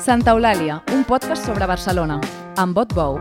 [0.00, 2.14] Santa Eulàlia, un podcast sobre Barcelona,
[2.56, 3.18] amb vot bou.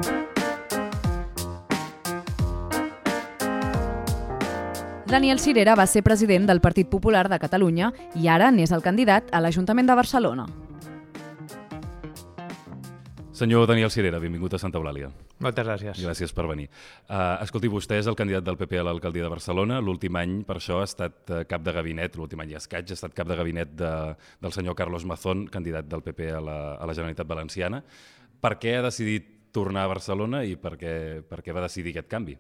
[5.12, 9.28] Daniel Cirera va ser president del Partit Popular de Catalunya i ara n'és el candidat
[9.36, 10.48] a l'Ajuntament de Barcelona.
[13.40, 15.08] Senyor Daniel Cirera, benvingut a Santa Eulàlia.
[15.40, 16.00] Moltes gràcies.
[16.04, 16.66] Gràcies per venir.
[17.06, 19.78] Uh, escolti, vostè és el candidat del PP a l'alcaldia de Barcelona.
[19.80, 22.98] L'últim any, per això, ha estat uh, cap de gabinet, l'últim any i escaig, ha
[22.98, 23.94] estat cap de gabinet de,
[24.44, 27.80] del senyor Carlos Mazón, candidat del PP a la, a la Generalitat Valenciana.
[28.44, 32.12] Per què ha decidit tornar a Barcelona i per què, per què va decidir aquest
[32.12, 32.36] canvi?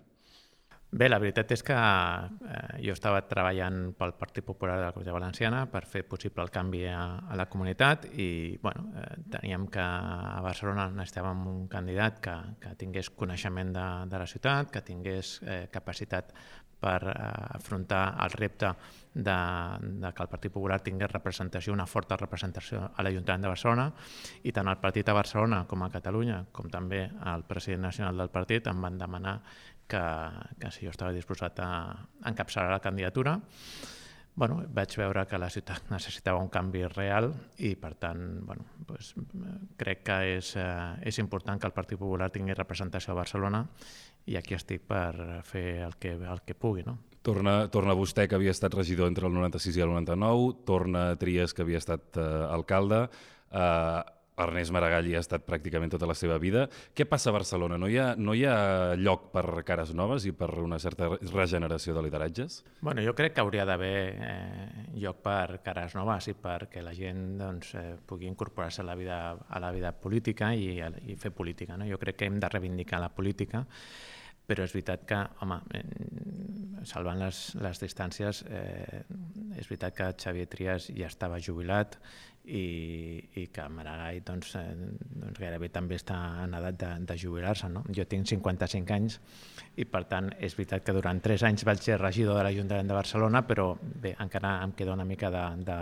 [0.89, 5.13] Bé, la veritat és que eh, jo estava treballant pel Partit Popular de la Comunitat
[5.13, 9.84] Valenciana per fer possible el canvi a, a la comunitat i bueno, eh, teníem que
[9.84, 15.35] a Barcelona necessitàvem un candidat que, que tingués coneixement de, de la ciutat, que tingués
[15.45, 16.34] eh, capacitat
[16.79, 17.13] per eh,
[17.59, 18.73] afrontar el repte
[19.13, 19.37] de,
[19.81, 23.90] de que el Partit Popular tingués representació, una forta representació a l'Ajuntament de Barcelona
[24.43, 28.32] i tant el partit a Barcelona com a Catalunya, com també el president nacional del
[28.34, 29.40] partit em van demanar
[29.90, 30.04] que,
[30.59, 31.71] que si jo estava disposat a
[32.29, 33.40] encapçalar la candidatura.
[34.40, 39.12] Bueno, vaig veure que la ciutat necessitava un canvi real i, per tant, bueno, pues,
[39.79, 43.65] crec que és, eh, és important que el Partit Popular tingui representació a Barcelona
[44.29, 46.85] i aquí estic per fer el que, el que pugui.
[46.87, 46.99] No?
[47.26, 51.54] Torna, torna vostè, que havia estat regidor entre el 96 i el 99, torna Trias,
[51.54, 53.04] que havia estat eh, alcalde,
[53.51, 53.99] eh,
[54.40, 56.65] Ernest Maragall hi ha estat pràcticament tota la seva vida.
[56.95, 57.77] Què passa a Barcelona?
[57.82, 61.95] No hi ha, no hi ha lloc per cares noves i per una certa regeneració
[61.98, 62.62] de lideratges?
[62.82, 63.95] Bueno, jo crec que hauria d'haver
[64.29, 68.95] eh, lloc per cares noves i perquè la gent doncs, eh, pugui incorporar-se a, la
[69.00, 71.78] vida, a la vida política i, i fer política.
[71.78, 71.90] No?
[71.90, 73.66] Jo crec que hem de reivindicar la política
[74.50, 75.59] però és veritat que, home,
[76.90, 79.03] salvant les, les distàncies, eh,
[79.59, 82.00] és veritat que Xavier Trias ja estava jubilat
[82.45, 84.75] i, i que Maragall doncs, eh,
[85.23, 87.69] doncs gairebé també està en edat de, de jubilar-se.
[87.73, 87.83] No?
[87.95, 89.19] Jo tinc 55 anys
[89.79, 92.97] i per tant és veritat que durant 3 anys vaig ser regidor de l'Ajuntament de
[92.97, 95.79] Barcelona, però bé, encara em queda una mica de, de,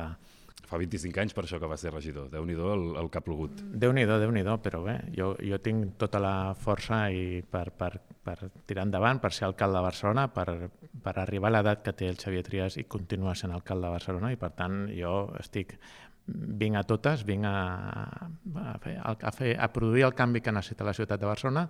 [0.67, 2.25] Fa 25 anys per això que va ser regidor.
[2.27, 3.61] Déu-n'hi-do el, el que ha plogut.
[3.83, 7.93] Déu-n'hi-do, déu nhi déu però bé, jo, jo tinc tota la força i per, per,
[8.25, 8.35] per
[8.67, 10.47] tirar endavant, per ser alcalde de Barcelona, per,
[11.05, 14.33] per arribar a l'edat que té el Xavier Trias i continuar sent alcalde de Barcelona
[14.33, 15.77] i per tant jo estic
[16.27, 17.55] vinc a totes, vinc a,
[18.63, 21.67] a, fer, a, fer, a produir el canvi que necessita la ciutat de Barcelona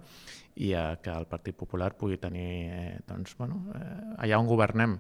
[0.56, 4.98] i a que el Partit Popular pugui tenir, eh, doncs, bueno, eh, allà on governem,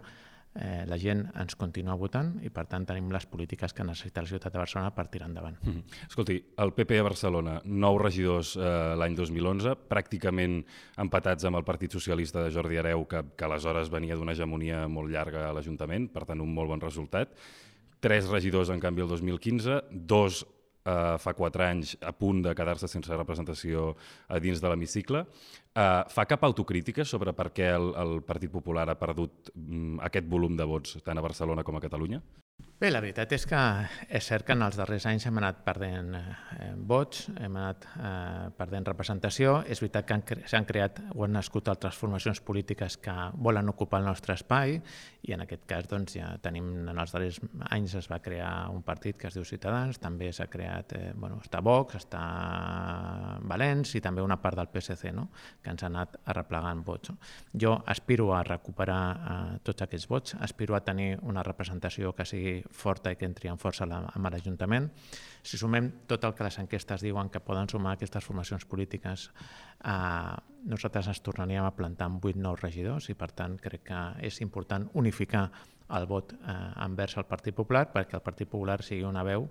[0.58, 4.30] eh, la gent ens continua votant i per tant tenim les polítiques que necessita la
[4.30, 5.58] ciutat de Barcelona per tirar endavant.
[5.62, 6.08] Mm -hmm.
[6.08, 10.66] Escolti, el PP a Barcelona, nou regidors eh, l'any 2011, pràcticament
[10.98, 15.10] empatats amb el Partit Socialista de Jordi Areu, que, que aleshores venia d'una hegemonia molt
[15.10, 17.30] llarga a l'Ajuntament, per tant un molt bon resultat.
[18.00, 20.44] Tres regidors, en canvi, el 2015, dos
[20.88, 23.92] eh, fa quatre anys a punt de quedar-se sense representació
[24.30, 25.24] a dins de l'hemicicle.
[25.74, 30.30] Eh, fa cap autocrítica sobre per què el, el Partit Popular ha perdut mm, aquest
[30.30, 32.22] volum de vots tant a Barcelona com a Catalunya?
[32.78, 33.60] Bé, la veritat és que
[34.14, 38.52] és cert que en els darrers anys hem anat perdent eh, vots, hem anat eh,
[38.54, 39.56] perdent representació.
[39.66, 44.04] És veritat que s'han cre creat o han nascut altres formacions polítiques que volen ocupar
[44.04, 44.78] el nostre espai
[45.26, 47.40] i en aquest cas doncs, ja tenim, en els darrers
[47.74, 51.42] anys es va crear un partit que es diu Ciutadans, també s'ha creat, eh, bueno,
[51.42, 52.22] està Vox, està
[53.42, 55.32] Valens i també una part del PSC, no?
[55.64, 57.16] que ens ha anat arreplegant vots.
[57.58, 62.56] Jo aspiro a recuperar eh, tots aquests vots, aspiro a tenir una representació que sigui
[62.72, 64.90] forta i que entri en força amb l'Ajuntament.
[65.44, 69.30] Si sumem tot el que les enquestes diuen que poden sumar aquestes formacions polítiques,
[69.84, 70.36] eh,
[70.66, 74.42] nosaltres ens tornaríem a plantar amb 8 nous regidors i per tant crec que és
[74.42, 75.50] important unificar
[75.96, 79.48] el vot eh, envers el Partit Popular perquè el Partit Popular sigui una veu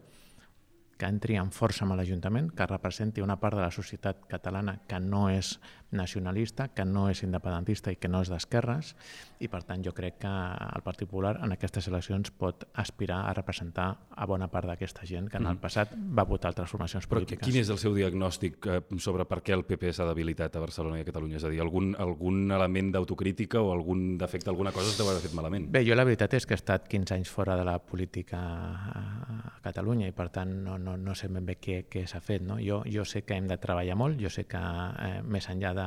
[0.96, 5.00] que entri en força amb l'Ajuntament, que representi una part de la societat catalana que
[5.00, 5.56] no és
[5.96, 8.94] nacionalista, que no és independentista i que no és d'esquerres,
[9.40, 13.34] i per tant jo crec que el Partit Popular en aquestes eleccions pot aspirar a
[13.36, 15.62] representar a bona part d'aquesta gent que en el mm.
[15.62, 17.42] passat va votar altres formacions polítiques.
[17.42, 20.62] Però quin és el seu diagnòstic eh, sobre per què el PP s'ha debilitat a
[20.62, 21.40] Barcelona i a Catalunya?
[21.40, 25.24] És a dir, algun, algun element d'autocrítica o algun defecte, alguna cosa es deu haver
[25.24, 25.68] fet malament?
[25.72, 29.60] Bé, jo la veritat és que he estat 15 anys fora de la política a
[29.64, 32.44] Catalunya i per tant no, no, no sé ben bé què, què s'ha fet.
[32.46, 32.58] No?
[32.62, 35.85] Jo, jo sé que hem de treballar molt, jo sé que eh, més enllà de,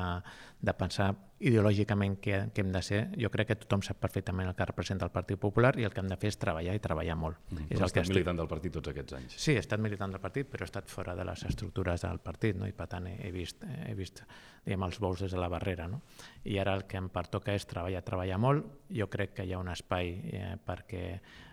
[0.59, 4.55] de pensar ideològicament què, què hem de ser, jo crec que tothom sap perfectament el
[4.57, 7.15] que representa el Partit Popular i el que hem de fer és treballar i treballar
[7.19, 7.39] molt.
[7.53, 8.15] Mm, és el el que estic...
[8.17, 9.37] militant del partit tots aquests anys.
[9.39, 12.59] Sí, he estat militant del partit, però he estat fora de les estructures del partit,
[12.59, 12.67] no?
[12.67, 14.23] i per tant he, he vist, he vist
[14.65, 15.87] diguem, els bous des de la barrera.
[15.87, 16.01] No?
[16.43, 18.67] I ara el que em pertoca és treballar, treballar molt.
[18.91, 21.05] Jo crec que hi ha un espai eh, perquè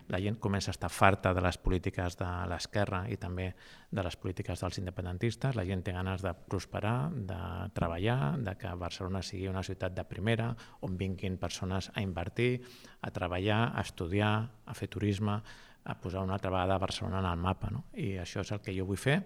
[0.07, 3.49] la gent comença a estar farta de les polítiques de l'esquerra i també
[3.91, 5.55] de les polítiques dels independentistes.
[5.59, 7.39] La gent té ganes de prosperar, de
[7.75, 10.53] treballar, de que Barcelona sigui una ciutat de primera,
[10.87, 12.61] on vinguin persones a invertir,
[13.01, 15.41] a treballar, a estudiar, a fer turisme,
[15.87, 17.69] a posar una altra vegada Barcelona en el mapa.
[17.71, 17.85] No?
[17.95, 19.21] I això és el que jo vull fer.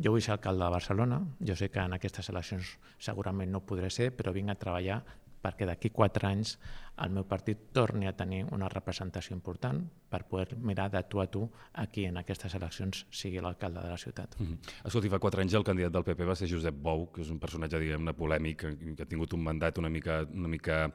[0.00, 1.20] Jo vull ser alcalde de Barcelona.
[1.40, 5.02] Jo sé que en aquestes eleccions segurament no podré ser, però vinc a treballar
[5.42, 6.56] perquè d'aquí quatre anys
[7.04, 11.28] el meu partit torni a tenir una representació important per poder mirar de tu a
[11.30, 14.34] tu aquí en aquestes eleccions sigui l'alcalde de la ciutat.
[14.38, 14.58] Mm -hmm.
[14.84, 17.38] Escolti, fa quatre anys el candidat del PP va ser Josep Bou, que és un
[17.38, 20.92] personatge, diguem-ne, polèmic, que, ha tingut un mandat una mica, una mica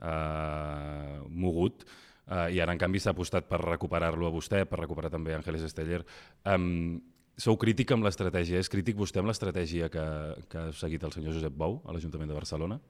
[0.00, 1.84] eh, mogut,
[2.26, 5.62] uh, i ara en canvi s'ha apostat per recuperar-lo a vostè, per recuperar també Ángeles
[5.62, 6.04] Esteller.
[6.44, 7.00] Um,
[7.36, 10.04] sou crític amb l'estratègia, és crític vostè amb l'estratègia que,
[10.48, 12.80] que ha seguit el senyor Josep Bou a l'Ajuntament de Barcelona?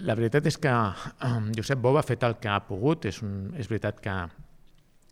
[0.00, 0.70] La, veritat és que
[1.26, 3.06] um, Josep Bou ha fet el que ha pogut.
[3.10, 4.16] És, un, és veritat que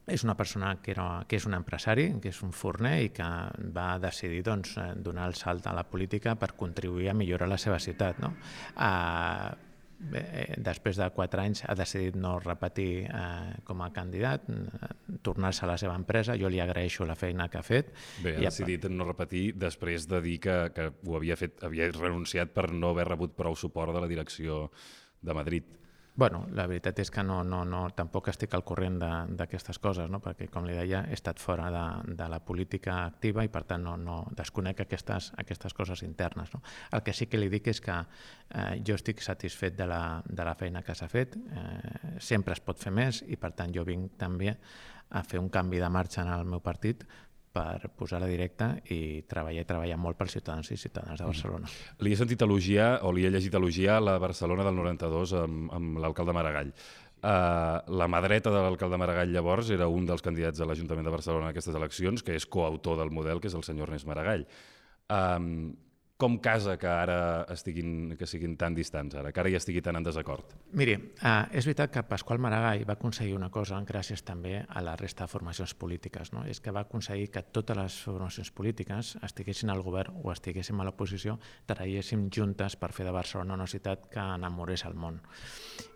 [0.09, 3.29] és una persona que, era, que és un empresari, que és un forner i que
[3.75, 7.79] va decidir doncs, donar el salt a la política per contribuir a millorar la seva
[7.83, 8.23] ciutat.
[8.25, 8.33] No?
[8.33, 9.67] Bé,
[10.15, 14.47] eh, després de quatre anys ha decidit no repetir eh, com a candidat,
[15.23, 16.37] tornar-se a la seva empresa.
[16.39, 17.93] Jo li agraeixo la feina que ha fet.
[18.25, 21.91] Bé, ha I decidit no repetir després de dir que, que ho havia fet, havia
[21.95, 24.67] renunciat per no haver rebut prou suport de la direcció
[25.21, 25.79] de Madrid.
[26.19, 28.97] Bueno, la veritat és que no, no, no, tampoc estic al corrent
[29.39, 30.19] d'aquestes coses, no?
[30.19, 31.85] perquè, com li deia, he estat fora de,
[32.19, 36.51] de la política activa i, per tant, no, no desconec aquestes, aquestes coses internes.
[36.57, 36.59] No?
[36.91, 40.49] El que sí que li dic és que eh, jo estic satisfet de la, de
[40.51, 43.87] la feina que s'ha fet, eh, sempre es pot fer més i, per tant, jo
[43.87, 44.57] vinc també
[45.15, 47.07] a fer un canvi de marxa en el meu partit
[47.53, 51.33] per posar-la directa i treballar i treballar molt pels ciutadans i ciutadanes de mm.
[51.33, 51.69] Barcelona.
[51.69, 51.99] Mm.
[52.05, 56.01] Li he sentit elogiar, o li he llegit elogiar la Barcelona del 92 amb, amb
[56.05, 56.73] l'alcalde Maragall.
[57.19, 61.15] Uh, la mà dreta de l'alcalde Maragall llavors era un dels candidats a l'Ajuntament de
[61.17, 64.47] Barcelona en aquestes eleccions, que és coautor del model, que és el senyor Ernest Maragall.
[65.09, 65.73] Um,
[66.19, 69.95] com casa que ara estiguin, que siguin tan distants, ara, que ara ja estigui tan
[70.01, 70.51] en desacord?
[70.75, 74.97] Miri, eh, és veritat que Pasqual Maragall va aconseguir una cosa gràcies també a la
[74.99, 76.33] resta de formacions polítiques.
[76.35, 76.43] No?
[76.45, 80.89] És que va aconseguir que totes les formacions polítiques estiguessin al govern o estiguéssim a
[80.89, 81.37] l'oposició,
[81.71, 85.21] treballéssim juntes per fer de Barcelona una ciutat que enamorés el món.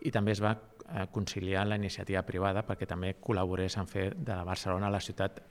[0.06, 4.38] I també es va eh, conciliar la iniciativa privada perquè també col·laborés en fer de
[4.46, 5.42] Barcelona la ciutat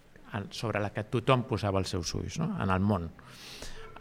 [0.50, 2.54] sobre la que tothom posava els seus ulls no?
[2.64, 3.12] en el món.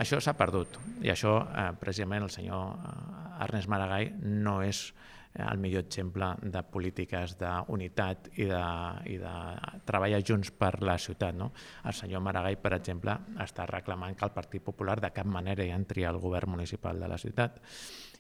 [0.01, 5.45] Això s'ha perdut i això, eh, precisament, el senyor eh, Ernest Maragall no és eh,
[5.45, 8.63] el millor exemple de polítiques d'unitat i, de,
[9.13, 9.35] i de
[9.89, 11.37] treballar junts per la ciutat.
[11.37, 11.51] No?
[11.85, 15.75] El senyor Maragall, per exemple, està reclamant que el Partit Popular de cap manera hi
[15.77, 17.61] entri al govern municipal de la ciutat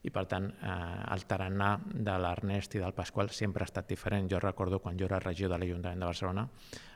[0.00, 0.74] i per tant eh,
[1.14, 4.28] el tarannà de l'Ernest i del Pasqual sempre ha estat diferent.
[4.32, 6.46] Jo recordo quan jo era regidor de l'Ajuntament de Barcelona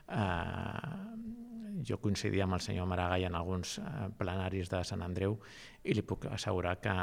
[0.09, 1.44] eh,
[1.83, 5.37] jo coincidia amb el senyor Maragall en alguns eh, plenaris de Sant Andreu
[5.83, 6.93] i li puc assegurar que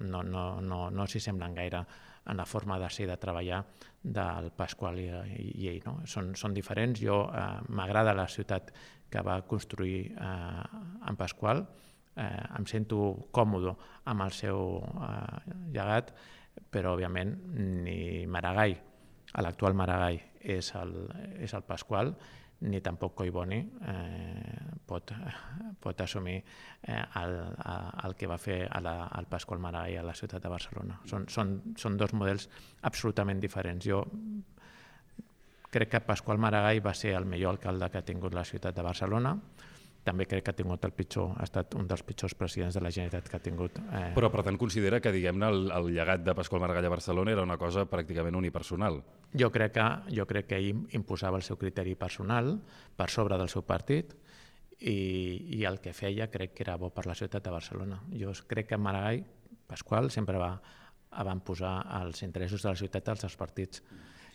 [0.00, 1.84] no, no, no, no s'hi semblen gaire
[2.26, 3.64] en la forma de ser de treballar
[4.02, 5.08] del Pasqual i,
[5.58, 5.80] i ell.
[5.84, 5.96] No?
[6.06, 7.00] Són, són diferents.
[7.02, 8.72] Jo eh, m'agrada la ciutat
[9.10, 10.62] que va construir eh,
[11.08, 11.64] en Pasqual,
[12.16, 12.28] eh,
[12.58, 13.74] em sento còmode
[14.08, 16.14] amb el seu eh, llegat,
[16.70, 17.34] però òbviament
[17.84, 18.76] ni Maragall,
[19.42, 20.94] l'actual Maragall és el,
[21.40, 22.12] és el Pasqual
[22.62, 25.12] ni tampoc Collboni eh, pot,
[25.82, 27.36] pot assumir eh, el,
[28.04, 31.00] el que va fer a la, al Pasqual Maragall a la ciutat de Barcelona.
[31.10, 32.48] Són, són, són dos models
[32.88, 33.86] absolutament diferents.
[33.86, 34.02] Jo
[35.72, 38.84] crec que Pasqual Maragall va ser el millor alcalde que ha tingut la ciutat de
[38.84, 39.36] Barcelona,
[40.02, 42.90] també crec que ha tingut el pitjor, ha estat un dels pitjors presidents de la
[42.90, 43.78] Generalitat que ha tingut.
[43.78, 44.08] Eh...
[44.16, 47.44] Però per tant considera que diguem-ne el, el llegat de Pasqual Maragall a Barcelona era
[47.46, 48.98] una cosa pràcticament unipersonal.
[49.38, 52.56] Jo crec que, jo crec que ell imposava el seu criteri personal
[52.98, 54.16] per sobre del seu partit
[54.80, 54.96] i,
[55.58, 58.00] i el que feia crec que era bo per la ciutat de Barcelona.
[58.18, 59.22] Jo crec que Maragall,
[59.70, 60.56] Pasqual, sempre va,
[61.22, 63.84] van posar els interessos de la ciutat als partits.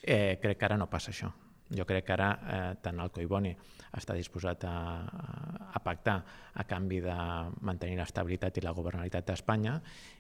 [0.01, 1.33] Eh, crec que ara no passa això.
[1.75, 3.51] Jo crec que ara eh, tant el Coiboni
[3.97, 4.75] està disposat a,
[5.74, 6.17] a pactar
[6.55, 7.15] a canvi de
[7.67, 9.77] mantenir l'estabilitat i la governabilitat d'Espanya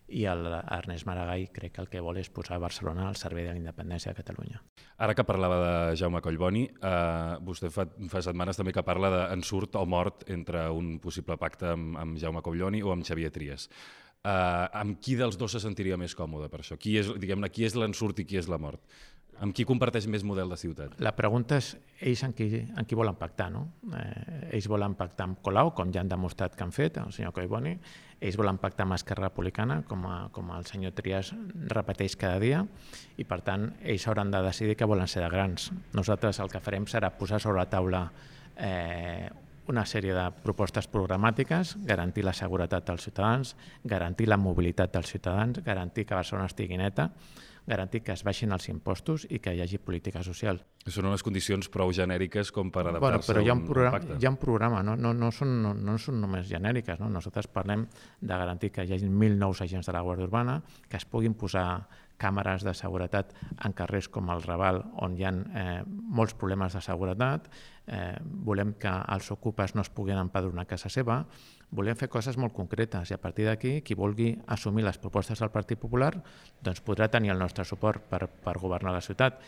[0.07, 3.53] i el Ernest Maragall crec que el que vol és posar Barcelona al servei de
[3.55, 4.61] la independència de Catalunya.
[5.03, 9.75] Ara que parlava de Jaume Collboni, eh, vostè fa, fa setmanes també que parla d'ensurt
[9.79, 13.69] o mort entre un possible pacte amb, amb Jaume Collboni o amb Xavier Trias.
[14.27, 16.75] Uh, amb qui dels dos se sentiria més còmode per això?
[16.81, 18.81] Qui és, diguem-ne, qui és l'ensurt i qui és la mort?
[19.43, 20.95] Amb qui comparteix més model de ciutat?
[21.03, 23.67] La pregunta és ells en qui, en qui volen pactar, no?
[23.93, 27.35] Eh, ells volen pactar amb Colau, com ja han demostrat que han fet, el senyor
[27.35, 27.75] Collboni,
[28.17, 31.33] ells volen pactar amb Esquerra Republicana, com, a, com el senyor Trias
[31.69, 32.63] repeteix cada dia,
[33.17, 35.69] i per tant ells hauran de decidir que volen ser de grans.
[35.93, 38.07] Nosaltres el que farem serà posar sobre la taula
[38.57, 39.29] eh,
[39.67, 43.53] una sèrie de propostes programàtiques, garantir la seguretat dels ciutadans,
[43.83, 47.11] garantir la mobilitat dels ciutadans, garantir que Barcelona estigui neta,
[47.67, 50.61] garantir que es baixin els impostos i que hi hagi política social.
[50.87, 54.17] Són unes condicions prou genèriques com per adaptar-se bueno, però hi ha un, programa, pacte.
[54.17, 57.01] hi ha un programa, no, no, no, són, no, no són només genèriques.
[57.03, 57.11] No?
[57.11, 57.85] Nosaltres parlem
[58.21, 61.35] de garantir que hi hagi 1.000 nous agents de la Guàrdia Urbana, que es puguin
[61.35, 61.67] posar
[62.17, 66.81] càmeres de seguretat en carrers com el Raval, on hi ha eh, molts problemes de
[66.81, 67.51] seguretat,
[67.85, 71.21] eh, volem que els ocupes no es puguin empadronar a casa seva,
[71.71, 75.51] volem fer coses molt concretes i a partir d'aquí qui vulgui assumir les propostes del
[75.51, 76.13] Partit Popular
[76.63, 79.41] doncs podrà tenir el nostre suport per, per governar la ciutat.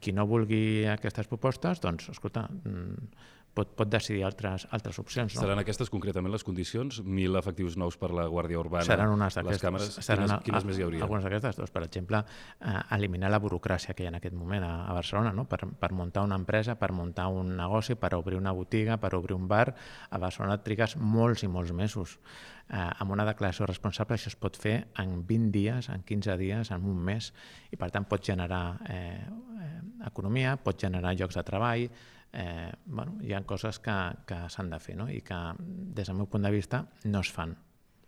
[0.00, 3.08] Qui no vulgui aquestes propostes, doncs, escolta, mm,
[3.56, 5.34] pot, pot decidir altres, altres opcions.
[5.34, 5.42] No?
[5.42, 7.00] Seran aquestes concretament les condicions?
[7.04, 8.84] Mil efectius nous per la Guàrdia Urbana?
[8.88, 9.96] Seran unes Les càmeres?
[10.04, 11.04] Seran quines, quines més hi hauria?
[11.06, 12.20] Algunes d'aquestes, doncs, per exemple,
[12.60, 15.46] eh, eliminar la burocràcia que hi ha en aquest moment a, a Barcelona, no?
[15.48, 19.36] per, per muntar una empresa, per muntar un negoci, per obrir una botiga, per obrir
[19.38, 19.70] un bar,
[20.10, 22.18] a Barcelona et trigues molts i molts mesos.
[22.66, 26.72] Eh, amb una declaració responsable això es pot fer en 20 dies, en 15 dies,
[26.74, 27.30] en un mes,
[27.70, 29.22] i per tant pot generar eh,
[29.62, 31.86] eh, economia, pot generar llocs de treball,
[32.32, 35.08] eh, bueno, hi ha coses que, que s'han de fer no?
[35.12, 37.56] i que des del meu punt de vista no es fan.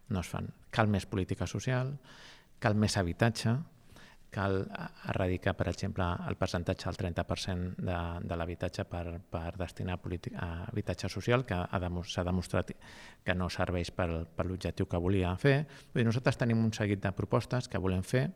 [0.09, 0.49] No es fan.
[0.71, 1.97] Cal més política social,
[2.61, 3.55] cal més habitatge,
[4.31, 4.59] cal
[5.09, 7.99] erradicar, per exemple, el percentatge del 30% de,
[8.29, 11.57] de l'habitatge per, per destinar a, habitatge social, que
[12.05, 12.75] s'ha demostrat
[13.25, 15.63] que no serveix per, per l'objectiu que volia fer.
[15.93, 18.29] Vull dir, nosaltres tenim un seguit de propostes que volem fer,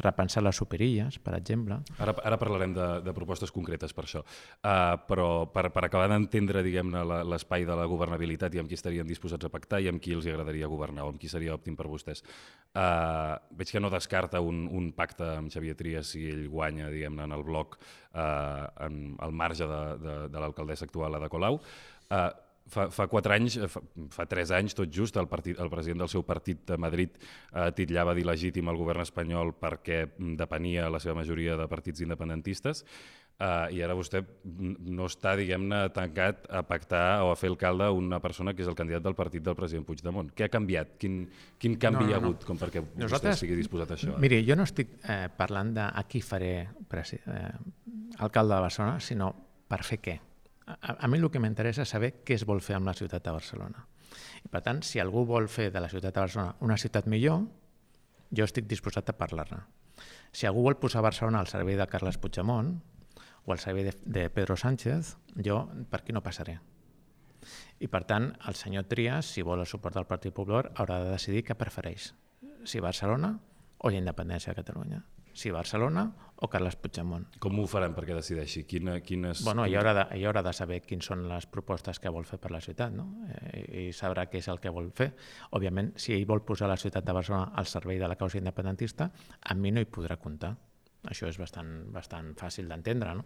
[0.00, 1.78] repensar les superilles, per exemple.
[2.02, 6.62] Ara, ara parlarem de, de propostes concretes per això, uh, però per, per acabar d'entendre
[6.66, 10.14] diguem-ne l'espai de la governabilitat i amb qui estarien disposats a pactar i amb qui
[10.16, 12.24] els agradaria governar o amb qui seria òptim per vostès.
[12.72, 17.26] Uh, veig que no descarta un, un pacte amb Xavier Trias si ell guanya diguem-ne
[17.26, 21.60] en el bloc uh, en, al marge de, de, de l'alcaldessa actual, Ada Colau.
[22.06, 22.28] Uh,
[22.70, 23.82] fa, fa quatre anys, fa,
[24.12, 27.70] fa tres anys tot just, el, partit, el president del seu partit de Madrid eh,
[27.76, 30.02] titllava d'il·legítim el govern espanyol perquè
[30.38, 32.84] depenia la seva majoria de partits independentistes
[33.38, 38.20] eh, i ara vostè no està, diguem-ne, tancat a pactar o a fer alcalde una
[38.24, 40.32] persona que és el candidat del partit del president Puigdemont.
[40.36, 40.96] Què ha canviat?
[41.00, 41.22] Quin,
[41.62, 42.10] quin canvi no, no, no.
[42.10, 44.18] hi ha hagut com perquè Nosaltres, vostè sigui disposat a això?
[44.22, 47.50] Miri, jo no estic eh, parlant de a qui faré eh,
[48.18, 49.32] alcalde de Barcelona, sinó
[49.66, 50.20] per fer què
[50.66, 53.24] a, a mi el que m'interessa és saber què es vol fer amb la ciutat
[53.24, 53.86] de Barcelona.
[54.44, 57.44] I per tant, si algú vol fer de la ciutat de Barcelona una ciutat millor,
[58.34, 59.62] jo estic disposat a parlar-ne.
[60.32, 62.74] Si algú vol posar Barcelona al servei de Carles Puigdemont
[63.46, 66.58] o al servei de, de Pedro Sánchez, jo per aquí no passaré.
[67.78, 71.12] I per tant, el senyor Trias, si vol el suport del Partit Popular, haurà de
[71.14, 72.10] decidir què prefereix,
[72.66, 73.36] si Barcelona
[73.78, 75.04] o la independència de Catalunya
[75.36, 77.24] si Barcelona o Carles Puigdemont.
[77.40, 78.64] Com ho faran perquè decideixi?
[78.68, 79.40] Quina, quines...
[79.46, 82.38] Bueno, hi haurà, de, hi haurà de saber quins són les propostes que vol fer
[82.42, 83.06] per la ciutat, no?
[83.30, 85.12] Eh, I sabrà què és el que vol fer.
[85.56, 89.08] Òbviament, si ell vol posar la ciutat de Barcelona al servei de la causa independentista,
[89.40, 90.52] a mi no hi podrà comptar.
[91.06, 93.24] Això és bastant, bastant fàcil d'entendre, no?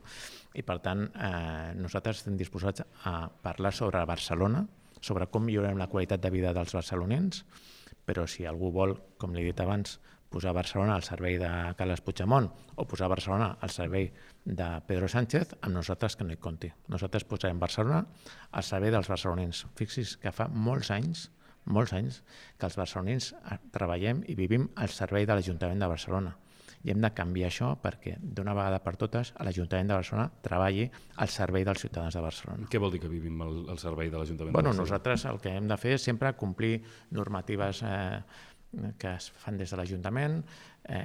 [0.55, 4.67] I per tant, eh, nosaltres estem disposats a parlar sobre Barcelona,
[5.01, 7.45] sobre com millorem la qualitat de vida dels barcelonins,
[8.05, 9.99] però si algú vol, com li he dit abans,
[10.31, 14.09] posar Barcelona al servei de Carles Puigdemont o posar Barcelona al servei
[14.45, 16.71] de Pedro Sánchez, amb nosaltres que no hi compti.
[16.89, 18.05] Nosaltres posarem Barcelona
[18.51, 19.67] al servei dels barcelonins.
[19.77, 21.29] Fixis que fa molts anys,
[21.67, 22.23] molts anys,
[22.57, 23.33] que els barcelonins
[23.75, 26.37] treballem i vivim al servei de l'Ajuntament de Barcelona.
[26.81, 30.87] I hem de canviar això perquè d'una vegada per totes l'Ajuntament de Barcelona treballi
[31.21, 32.69] al servei dels ciutadans de Barcelona.
[32.73, 34.87] Què vol dir que vivim al, al servei de l'Ajuntament bueno, de Barcelona?
[34.87, 36.79] Nosaltres el que hem de fer és sempre complir
[37.13, 38.23] normatives eh,
[38.99, 40.41] que es fan des de l'Ajuntament.
[40.85, 41.03] Eh,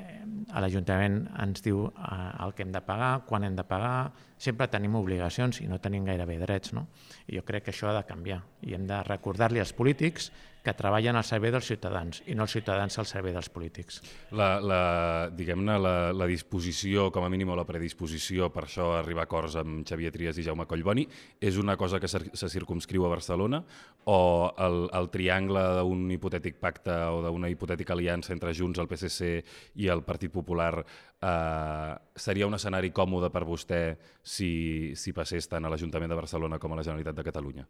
[0.61, 4.95] l'Ajuntament ens diu eh, el que hem de pagar, quan hem de pagar, sempre tenim
[4.99, 6.73] obligacions i no tenim gairebé drets.
[6.77, 6.87] No?
[7.27, 10.31] I jo crec que això ha de canviar i hem de recordar-li als polítics
[10.65, 14.01] que treballen al servei dels ciutadans i no els ciutadans al servei dels polítics.
[14.33, 14.79] La, la,
[15.29, 19.59] diguem-ne, la, la disposició, com a mínim, o la predisposició per això arribar a acords
[19.61, 21.05] amb Xavier Trias i Jaume Collboni
[21.39, 23.61] és una cosa que se circumscriu a Barcelona
[24.09, 24.19] o
[24.65, 29.31] el, el triangle d'un hipotètic pacte o d'una hipotètica aliança entre Junts, el PSC
[29.81, 33.81] i el Partit Popular eh, seria un escenari còmode per vostè
[34.21, 37.67] si, si passés tant a l'Ajuntament de Barcelona com a la Generalitat de Catalunya?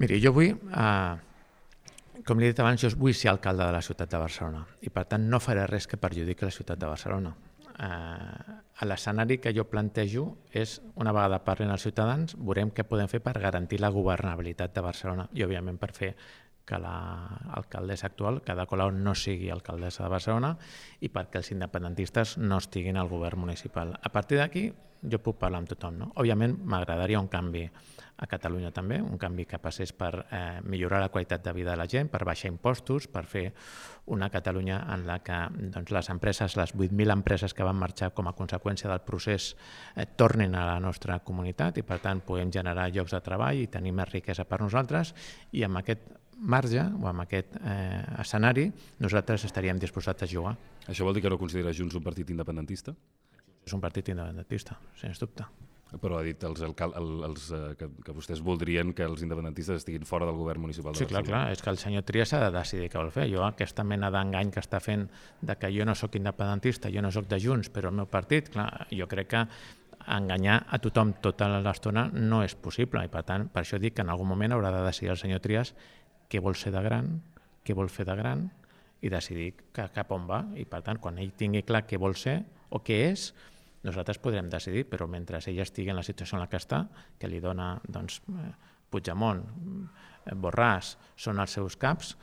[0.00, 1.14] Miri, jo vull eh,
[2.24, 4.92] com li he dit abans, jo vull ser alcalde de la ciutat de Barcelona i
[4.94, 7.34] per tant no faré res que perjudiqui la ciutat de Barcelona.
[7.72, 10.24] Eh, L'escenari que jo plantejo
[10.58, 14.82] és, una vegada parlin els ciutadans, veurem què podem fer per garantir la governabilitat de
[14.82, 16.08] Barcelona i, òbviament, per fer
[16.66, 20.52] que l'alcaldessa actual, que de Colau no sigui alcaldessa de Barcelona
[21.02, 23.94] i perquè els independentistes no estiguin al govern municipal.
[23.94, 24.68] A partir d'aquí
[25.02, 25.98] jo puc parlar amb tothom.
[25.98, 26.12] No?
[26.22, 27.66] Òbviament m'agradaria un canvi
[28.22, 31.80] a Catalunya també, un canvi que passés per eh, millorar la qualitat de vida de
[31.80, 33.48] la gent, per baixar impostos, per fer
[34.14, 35.38] una Catalunya en la que
[35.74, 39.52] doncs, les empreses, les 8.000 empreses que van marxar com a conseqüència del procés
[39.96, 43.70] eh, tornin a la nostra comunitat i per tant puguem generar llocs de treball i
[43.72, 45.14] tenir més riquesa per nosaltres
[45.52, 46.06] i amb aquest
[46.42, 48.68] marge o amb aquest eh, escenari
[49.02, 50.54] nosaltres estaríem disposats a jugar.
[50.86, 52.94] Això vol dir que no considera Junts un partit independentista?
[53.62, 55.46] És un partit independentista, sens dubte.
[56.00, 60.06] Però ha dit els, alcal, els, eh, que, que vostès voldrien que els independentistes estiguin
[60.08, 62.48] fora del govern municipal de Sí, clar, clar, és que el senyor Trias ha de
[62.54, 63.26] decidir què vol fer.
[63.32, 65.04] Jo aquesta mena d'engany que està fent
[65.42, 68.48] de que jo no sóc independentista, jo no sóc de Junts, però el meu partit,
[68.54, 69.44] clar, jo crec que
[70.16, 74.02] enganyar a tothom tota l'estona no és possible i per tant, per això dic que
[74.02, 75.74] en algun moment haurà de decidir el senyor Trias
[76.32, 77.12] què vol ser de gran,
[77.62, 78.48] què vol fer de gran
[79.02, 80.42] i decidir cap on va.
[80.56, 83.32] I per tant, quan ell tingui clar què vol ser o què és,
[83.82, 86.84] nosaltres podrem decidir, però mentre ella estigui en la situació en la que està,
[87.18, 88.50] que li dona doncs, eh,
[88.92, 92.16] Puigdemont, eh, Borràs, són els seus caps,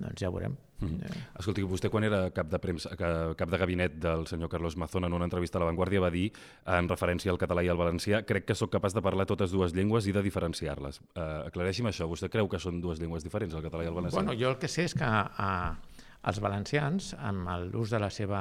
[0.00, 0.56] doncs ja veurem.
[0.80, 1.12] Mm.
[1.36, 5.12] Escolti, vostè quan era cap de, premsa, cap de gabinet del senyor Carlos Mazón en
[5.12, 6.30] una entrevista a La Vanguardia va dir,
[6.64, 9.74] en referència al català i al valencià, crec que sóc capaç de parlar totes dues
[9.76, 11.02] llengües i de diferenciar-les.
[11.12, 14.22] Uh, aclareixi'm això, vostè creu que són dues llengües diferents, el català i el valencià?
[14.22, 16.00] Bueno, jo el que sé és que uh,
[16.32, 18.40] els valencians, amb l'ús de la seva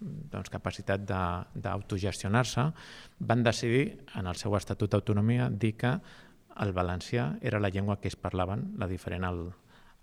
[0.00, 2.68] doncs, capacitat d'autogestionar-se,
[3.18, 5.98] van decidir en el seu Estatut d'Autonomia dir que
[6.60, 9.40] el valencià era la llengua que es parlaven, la diferent al,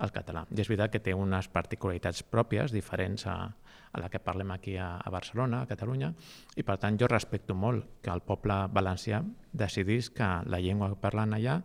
[0.02, 0.46] el català.
[0.50, 3.38] I és veritat que té unes particularitats pròpies, diferents a,
[3.92, 6.12] a la que parlem aquí a, a Barcelona, a Catalunya,
[6.58, 9.22] i per tant jo respecto molt que el poble valencià
[9.52, 11.62] decidís que la llengua que parlen allà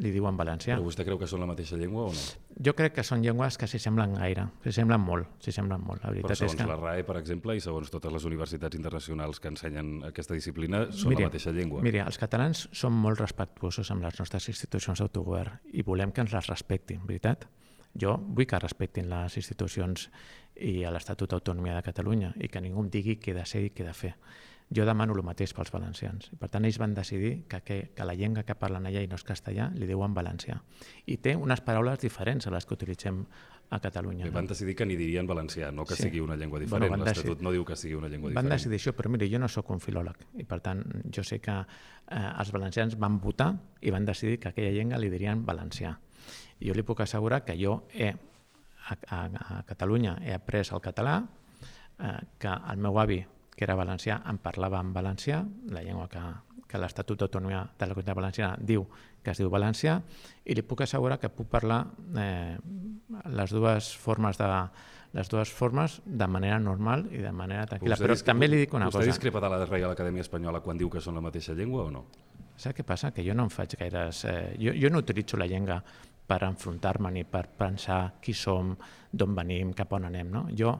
[0.00, 0.76] li diuen valencià.
[0.76, 2.24] Però vostè creu que són la mateixa llengua o no?
[2.66, 6.04] Jo crec que són llengües que s'hi semblen gaire, s'hi semblen molt, s'hi semblen molt.
[6.04, 6.68] La veritat Però segons és que...
[6.70, 11.12] la RAE, per exemple, i segons totes les universitats internacionals que ensenyen aquesta disciplina, són
[11.12, 11.84] mira, la mateixa llengua.
[11.84, 16.34] Mira, els catalans som molt respectuosos amb les nostres institucions d'autogovern i volem que ens
[16.36, 17.48] les respectin, veritat?
[17.96, 20.10] Jo vull que respectin les institucions
[20.56, 23.72] i l'Estatut d'Autonomia de Catalunya i que ningú em digui què he de ser i
[23.72, 24.12] què he de fer
[24.74, 26.30] jo demano el mateix pels valencians.
[26.34, 29.10] I per tant, ells van decidir que, que, que la llengua que parlen allà i
[29.10, 30.58] no és castellà li diuen valencià.
[31.06, 33.22] I té unes paraules diferents a les que utilitzem
[33.70, 34.26] a Catalunya.
[34.26, 36.06] Bé, van decidir que n'hi dirien valencià, no que sí.
[36.06, 36.88] sigui una llengua diferent.
[36.88, 38.46] Bueno, L'Estatut no diu que sigui una llengua diferent.
[38.46, 40.82] Van decidir això, però mira, jo no sóc un filòleg i per tant
[41.14, 43.52] jo sé que eh, els valencians van votar
[43.82, 45.96] i van decidir que aquella llengua li dirien valencià.
[46.60, 50.82] I jo li puc assegurar que jo he, a, a, a Catalunya he après el
[50.82, 51.20] català,
[51.98, 53.24] eh, que el meu avi
[53.56, 55.40] que era valencià, em parlava en valencià,
[55.72, 56.22] la llengua que,
[56.68, 58.84] que l'Estatut d'Autonomia de la Comunitat Valenciana diu
[59.24, 59.96] que es diu valencià,
[60.44, 61.80] i li puc assegurar que puc parlar
[62.20, 62.54] eh,
[63.34, 64.50] les dues formes de
[65.16, 67.96] les dues formes de manera normal i de manera tranquil·la.
[67.96, 69.06] Però també li dic una vostè cosa.
[69.06, 71.94] Vostè discrepa de la Reial Acadèmia Espanyola quan diu que són la mateixa llengua o
[71.94, 72.02] no?
[72.56, 73.12] Saps què passa?
[73.16, 74.24] Que jo no em faig gaires...
[74.28, 75.78] Eh, jo, jo no utilitzo la llengua
[76.26, 78.74] per enfrontar-me ni per pensar qui som,
[79.12, 80.32] d'on venim, cap on anem.
[80.32, 80.44] No?
[80.52, 80.74] Jo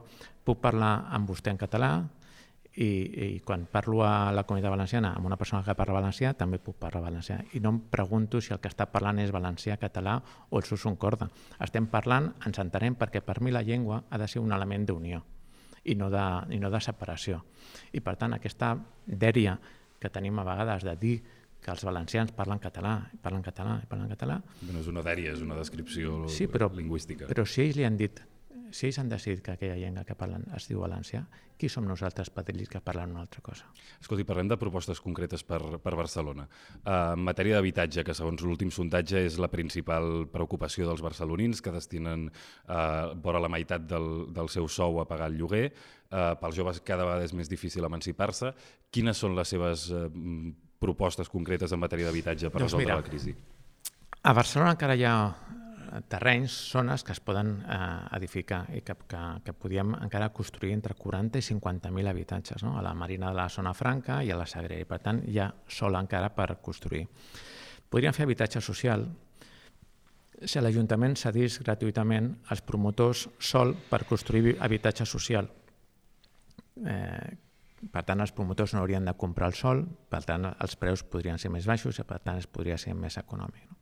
[0.45, 1.91] puc parlar amb vostè en català,
[2.77, 2.89] i,
[3.25, 6.77] i quan parlo a la comunitat valenciana amb una persona que parla valencià també puc
[6.77, 10.59] parlar valencià i no em pregunto si el que està parlant és valencià, català o
[10.59, 11.29] el sus un corda.
[11.63, 15.23] Estem parlant, ens entenem perquè per mi la llengua ha de ser un element d'unió
[15.83, 17.41] i, no de, i no de separació.
[17.97, 18.75] I per tant aquesta
[19.07, 19.57] dèria
[19.97, 21.17] que tenim a vegades de dir
[21.63, 24.37] que els valencians parlen català, parlen català, parlen català...
[24.69, 27.25] No és una dèria, és una descripció sí, però, lingüística.
[27.31, 28.21] Però si ells li han dit
[28.71, 31.23] si ells han decidit que aquella llengua que parlen es diu valencià,
[31.57, 33.65] qui som nosaltres per dir que parlen una altra cosa?
[33.99, 36.45] Escolti, parlem de propostes concretes per, per Barcelona.
[36.83, 41.73] Uh, en matèria d'habitatge, que segons l'últim sondatge és la principal preocupació dels barcelonins, que
[41.73, 45.71] destinen uh, vora la meitat del, del seu sou a pagar el lloguer,
[46.11, 48.53] uh, pels joves cada vegada és més difícil emancipar-se.
[48.93, 50.07] Quines són les seves uh,
[50.79, 53.33] propostes concretes en matèria d'habitatge per doncs resoldre mira, la crisi?
[54.27, 55.17] A Barcelona encara hi ha
[56.09, 60.95] terrenys, zones que es poden eh, edificar i que, que, que podíem encara construir entre
[60.95, 62.77] 40 i 50.000 habitatges no?
[62.77, 64.81] a la Marina de la Zona Franca i a la Sagrera.
[64.81, 67.05] I per tant, hi ha sol encara per construir.
[67.89, 69.07] Podríem fer habitatge social
[70.45, 75.49] si l'Ajuntament cedís gratuïtament als promotors sol per construir habitatge social.
[76.85, 77.29] Eh,
[77.91, 81.41] per tant, els promotors no haurien de comprar el sol, per tant, els preus podrien
[81.41, 83.65] ser més baixos i per tant es podria ser més econòmic.
[83.69, 83.76] No?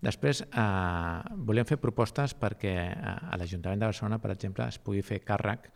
[0.00, 5.02] Després, eh, volíem fer propostes perquè eh, a l'Ajuntament de Barcelona, per exemple, es pugui
[5.04, 5.68] fer càrrec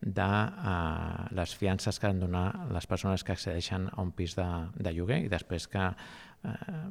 [0.00, 4.36] de eh, les fiances que han de donar les persones que accedeixen a un pis
[4.38, 6.84] de, de lloguer i després que eh,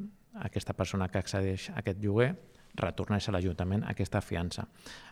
[0.43, 2.33] aquesta persona que accedeix a aquest lloguer
[2.75, 4.65] retornés a l'Ajuntament aquesta fiança.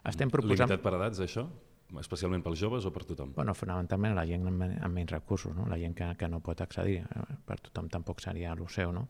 [0.09, 0.67] Estem proposant...
[0.67, 1.45] Limitat per edats, això?
[1.99, 3.33] Especialment pels joves o per tothom?
[3.35, 5.65] Bueno, fonamentalment la gent amb, amb menys recursos, no?
[5.69, 8.93] la gent que, que no pot accedir, eh, per tothom tampoc seria el seu.
[8.95, 9.07] No?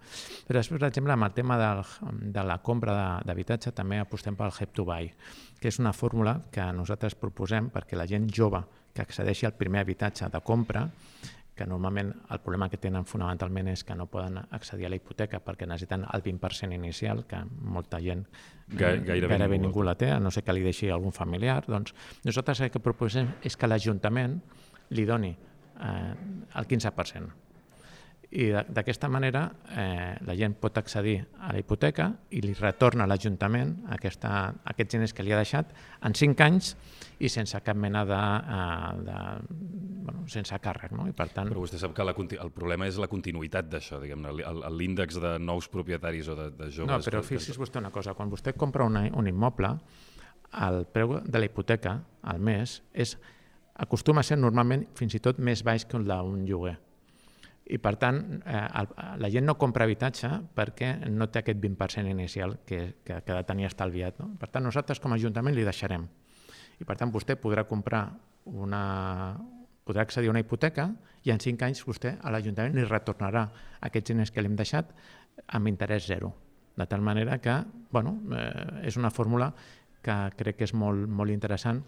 [0.48, 1.84] Però després, per exemple, amb el tema del,
[2.34, 5.12] de la compra d'habitatge també apostem pel Help to Buy,
[5.62, 9.86] que és una fórmula que nosaltres proposem perquè la gent jove que accedeixi al primer
[9.86, 10.88] habitatge de compra
[11.62, 15.41] que normalment el problema que tenen fonamentalment és que no poden accedir a la hipoteca
[15.45, 18.26] perquè necessiten el 20% inicial, que molta gent
[18.71, 21.60] Ga gairebé, gairebé ningú la té, a no sé que li deixi algun familiar.
[21.67, 21.93] Doncs
[22.26, 24.39] nosaltres el que proposem és que l'Ajuntament
[24.95, 26.13] li doni eh,
[26.56, 27.40] el 15%
[28.32, 29.44] i d'aquesta manera
[29.76, 35.12] eh, la gent pot accedir a la hipoteca i li retorna a l'Ajuntament aquests diners
[35.12, 35.74] que li ha deixat
[36.08, 36.70] en 5 anys
[37.20, 38.20] i sense cap mena de,
[38.56, 39.17] eh, de
[40.06, 40.94] bueno, sense càrrec.
[40.96, 41.10] No?
[41.12, 41.52] I per tant...
[41.52, 44.32] Però vostè sap que la, el problema és la continuïtat d'això, diguem-ne,
[44.80, 46.94] l'índex de nous propietaris o de, de joves...
[46.94, 49.74] No, però fixi's vostè una cosa, quan vostè compra una, un immoble,
[50.67, 51.98] el preu de la hipoteca
[52.32, 53.17] al mes és,
[53.84, 56.78] acostuma a ser normalment fins i tot més baix que el d'un lloguer
[57.69, 58.89] i per tant eh, el,
[59.21, 63.43] la gent no compra habitatge perquè no té aquest 20% inicial que, que, que de
[63.47, 64.19] tenir estalviat.
[64.19, 64.34] No?
[64.39, 66.08] Per tant, nosaltres com a Ajuntament li deixarem.
[66.82, 68.08] I per tant, vostè podrà comprar
[68.50, 68.84] una,
[69.86, 70.89] podrà accedir a una hipoteca
[71.24, 73.45] i en 5 anys vostè a l'Ajuntament li retornarà
[73.88, 74.91] aquests diners que li hem deixat
[75.54, 76.34] amb interès zero.
[76.76, 79.52] De tal manera que bueno, eh, és una fórmula
[80.02, 81.84] que crec que és molt, molt interessant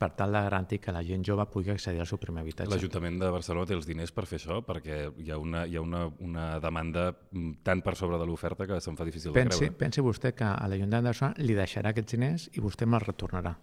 [0.00, 2.72] per tal de garantir que la gent jove pugui accedir al seu primer habitatge.
[2.72, 4.60] L'Ajuntament de Barcelona té els diners per fer això?
[4.64, 8.66] Perquè hi ha una, hi ha una, una demanda mm, tan per sobre de l'oferta
[8.66, 9.80] que se'n fa difícil pensi, de creure.
[9.84, 13.54] Pensi vostè que a l'Ajuntament de Barcelona li deixarà aquests diners i vostè me'ls retornarà.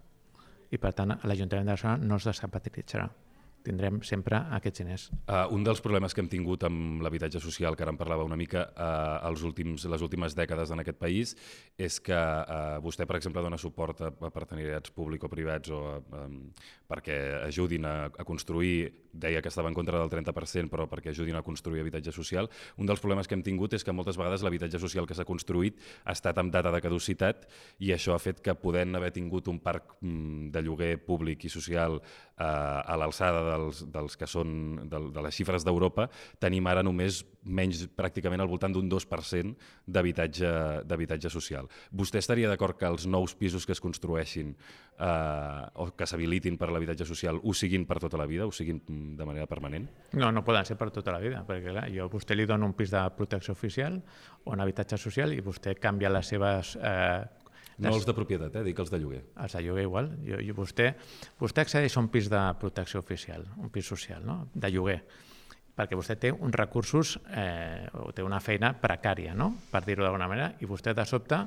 [0.69, 3.10] I per tant, l'Ajuntament de Barcelona no es descapitalitzarà
[3.67, 5.08] tindrem sempre aquests diners.
[5.27, 8.39] Uh, un dels problemes que hem tingut amb l'habitatge social, que ara en parlava una
[8.39, 11.36] mica, uh, els últims, les últimes dècades en aquest país,
[11.77, 15.82] és que uh, vostè, per exemple, dona suport a, a partenariats públics o privats o
[15.99, 16.39] um,
[16.88, 21.38] perquè ajudin a, a construir, deia que estava en contra del 30%, però perquè ajudin
[21.38, 22.49] a construir habitatge social.
[22.77, 25.80] Un dels problemes que hem tingut és que moltes vegades l'habitatge social que s'ha construït
[26.06, 27.47] ha estat amb data de caducitat
[27.80, 31.51] i això ha fet que podent haver tingut un parc mm, de lloguer públic i
[31.51, 36.08] social eh, a l'alçada dels, dels que són de, de les xifres d'Europa,
[36.39, 39.56] tenim ara només menys pràcticament al voltant d'un 2%
[39.88, 41.69] d'habitatge social.
[41.91, 44.53] Vostè estaria d'acord que els nous pisos que es construeixin
[44.99, 48.81] eh, o que s'habilitin per l'habitatge social ho siguin per tota la vida, ho siguin
[49.17, 49.88] de manera permanent?
[50.17, 52.69] No, no poden ser per tota la vida, perquè clar, jo a vostè li dono
[52.69, 53.99] un pis de protecció oficial
[54.43, 57.21] o un habitatge social i vostè canvia les seves eh,
[57.77, 58.63] no els de propietat, eh?
[58.65, 59.21] dic els de lloguer.
[59.38, 60.07] Els de lloguer igual.
[60.25, 60.88] Jo, jo, vostè,
[61.38, 64.47] vostè accedeix a un pis de protecció oficial, un pis social, no?
[64.49, 64.97] de lloguer,
[65.77, 69.51] perquè vostè té uns recursos eh, o té una feina precària, no?
[69.69, 71.43] per dir-ho d'alguna manera, i vostè de sobte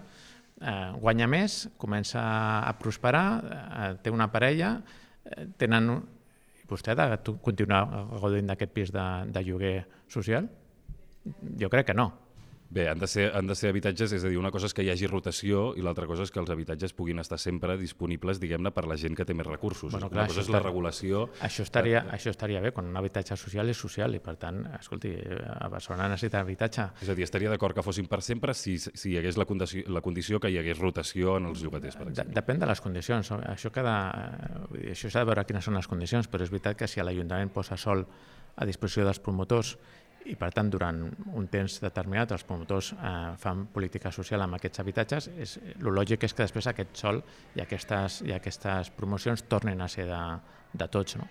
[0.60, 2.22] eh, guanya més, comença
[2.60, 4.78] a prosperar, eh, té una parella,
[5.24, 5.92] eh, tenen...
[6.70, 7.80] Vostè ha de continuar
[8.20, 10.44] gaudint d'aquest pis de, de lloguer social?
[11.58, 12.04] Jo crec que no.
[12.70, 14.84] Bé, han de, ser, han de ser habitatges, és a dir, una cosa és que
[14.86, 18.70] hi hagi rotació i l'altra cosa és que els habitatges puguin estar sempre disponibles, diguem-ne,
[18.70, 19.90] per la gent que té més recursos.
[19.90, 21.24] Bueno, clar, una cosa és la regulació...
[21.42, 22.14] Això estaria, que...
[22.14, 26.06] això estaria bé, quan un habitatge social és social i, per tant, escolti, a Barcelona
[26.14, 26.86] necessita habitatge.
[27.02, 29.82] És a dir, estaria d'acord que fossin per sempre si, si hi hagués la condició,
[29.90, 32.38] la condició que hi hagués rotació en els llogaters, per exemple.
[32.38, 33.34] Depèn de les condicions.
[33.50, 33.96] Això, cada,
[34.94, 37.74] això s'ha de veure quines són les condicions, però és veritat que si l'Ajuntament posa
[37.74, 38.06] sol
[38.60, 39.74] a disposició dels promotors
[40.28, 40.98] i per tant durant
[41.36, 46.26] un temps determinat els promotors eh, fan política social amb aquests habitatges, és, el lògic
[46.26, 47.22] és que després aquest sol
[47.56, 50.20] i aquestes, i aquestes promocions tornin a ser de,
[50.72, 51.16] de tots.
[51.20, 51.30] No?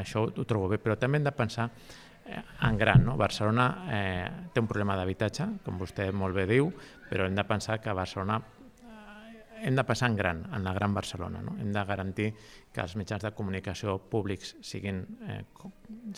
[0.00, 3.04] Això ho trobo bé, però també hem de pensar eh, en gran.
[3.04, 3.18] No?
[3.20, 6.72] Barcelona eh, té un problema d'habitatge, com vostè molt bé diu,
[7.10, 8.40] però hem de pensar que Barcelona
[9.62, 11.42] hem de passar en gran, en la gran Barcelona.
[11.42, 11.56] No?
[11.60, 12.28] Hem de garantir
[12.72, 15.42] que els mitjans de comunicació públics siguin, eh,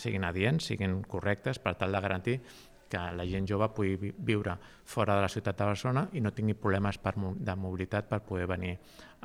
[0.01, 2.39] siguin adients, siguin correctes, per tal de garantir
[2.89, 6.53] que la gent jove pugui viure fora de la ciutat de Barcelona i no tingui
[6.53, 8.75] problemes per, de mobilitat per poder venir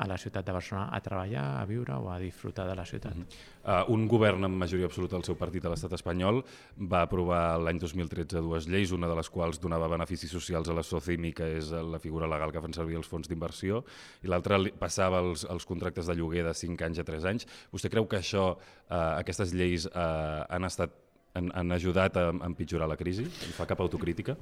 [0.01, 3.13] a la ciutat de Barcelona a treballar, a viure o a disfrutar de la ciutat.
[3.15, 3.85] -huh.
[3.85, 6.43] uh, un govern amb majoria absoluta del seu partit a l'estat espanyol
[6.77, 10.83] va aprovar l'any 2013 dues lleis, una de les quals donava beneficis socials a la
[10.83, 13.85] SOCIMI, que és la figura legal que fan servir els fons d'inversió,
[14.23, 17.47] i l'altra passava els, els contractes de lloguer de 5 anys a 3 anys.
[17.73, 22.51] Vostè creu que això, uh, aquestes lleis uh, han estat han, han ajudat a, a
[22.51, 23.27] empitjorar la crisi?
[23.27, 24.37] I fa cap autocrítica?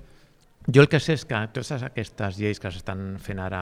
[0.68, 3.60] Jo el que sé és que totes aquestes lleis que s'estan fent ara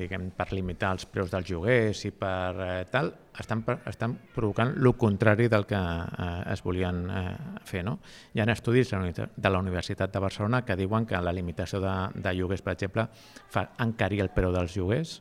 [0.00, 4.90] diguem, per limitar els preus dels lloguers i per eh, tal, estan, estan provocant el
[4.98, 7.36] contrari del que eh, es volien eh,
[7.68, 7.84] fer.
[7.86, 8.00] No?
[8.34, 12.34] Hi ha estudis de la Universitat de Barcelona que diuen que la limitació de, de
[12.34, 13.06] lloguers, per exemple,
[13.46, 15.20] fa encarir el preu dels lloguers.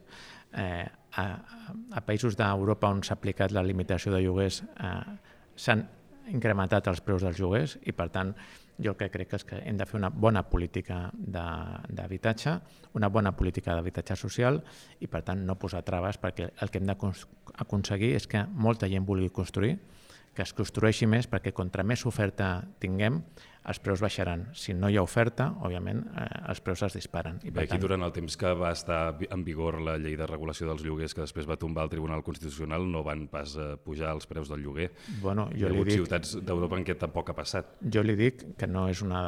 [0.57, 0.87] Eh,
[1.19, 1.27] a,
[1.93, 4.97] a països d'Europa on s'ha aplicat la limitació de lloguers eh,
[5.59, 5.85] s'han
[6.33, 8.33] incrementat els preus dels lloguers i, per tant,
[8.79, 12.55] jo el que crec és que hem de fer una bona política d'habitatge,
[12.95, 14.61] una bona política d'habitatge social
[14.99, 19.07] i, per tant, no posar traves perquè el que hem d'aconseguir és que molta gent
[19.07, 19.75] vulgui construir,
[20.39, 23.17] que es construeixi més perquè contra més oferta tinguem,
[23.69, 24.45] els preus baixaran.
[24.55, 27.41] Si no hi ha oferta, òbviament, eh, els preus es disparen.
[27.43, 27.83] I, per Bé, aquí tant...
[27.83, 31.25] durant el temps que va estar en vigor la llei de regulació dels lloguers que
[31.25, 34.87] després va tombar el Tribunal Constitucional no van pas eh, pujar els preus del lloguer.
[35.19, 35.99] Bueno, jo hi ha hagut dic...
[35.99, 37.75] ciutats d'Europa en què tampoc ha passat.
[37.83, 39.21] Jo li dic que no és, una,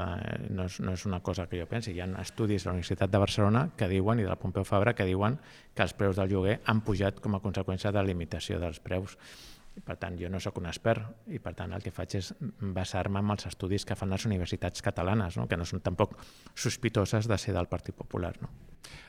[0.48, 1.92] no, és, no és una cosa que jo pensi.
[1.92, 4.96] Hi ha estudis de la Universitat de Barcelona que diuen, i de la Pompeu Fabra,
[4.96, 5.42] que diuen
[5.76, 9.20] que els preus del lloguer han pujat com a conseqüència de la limitació dels preus.
[9.72, 12.34] Per tant, jo no sóc un expert i per tant el que faig és
[12.76, 15.48] basar-me en els estudis que fan les universitats catalanes, no?
[15.48, 16.18] que no són tampoc
[16.54, 18.34] sospitoses de ser del Partit Popular.
[18.42, 18.50] No?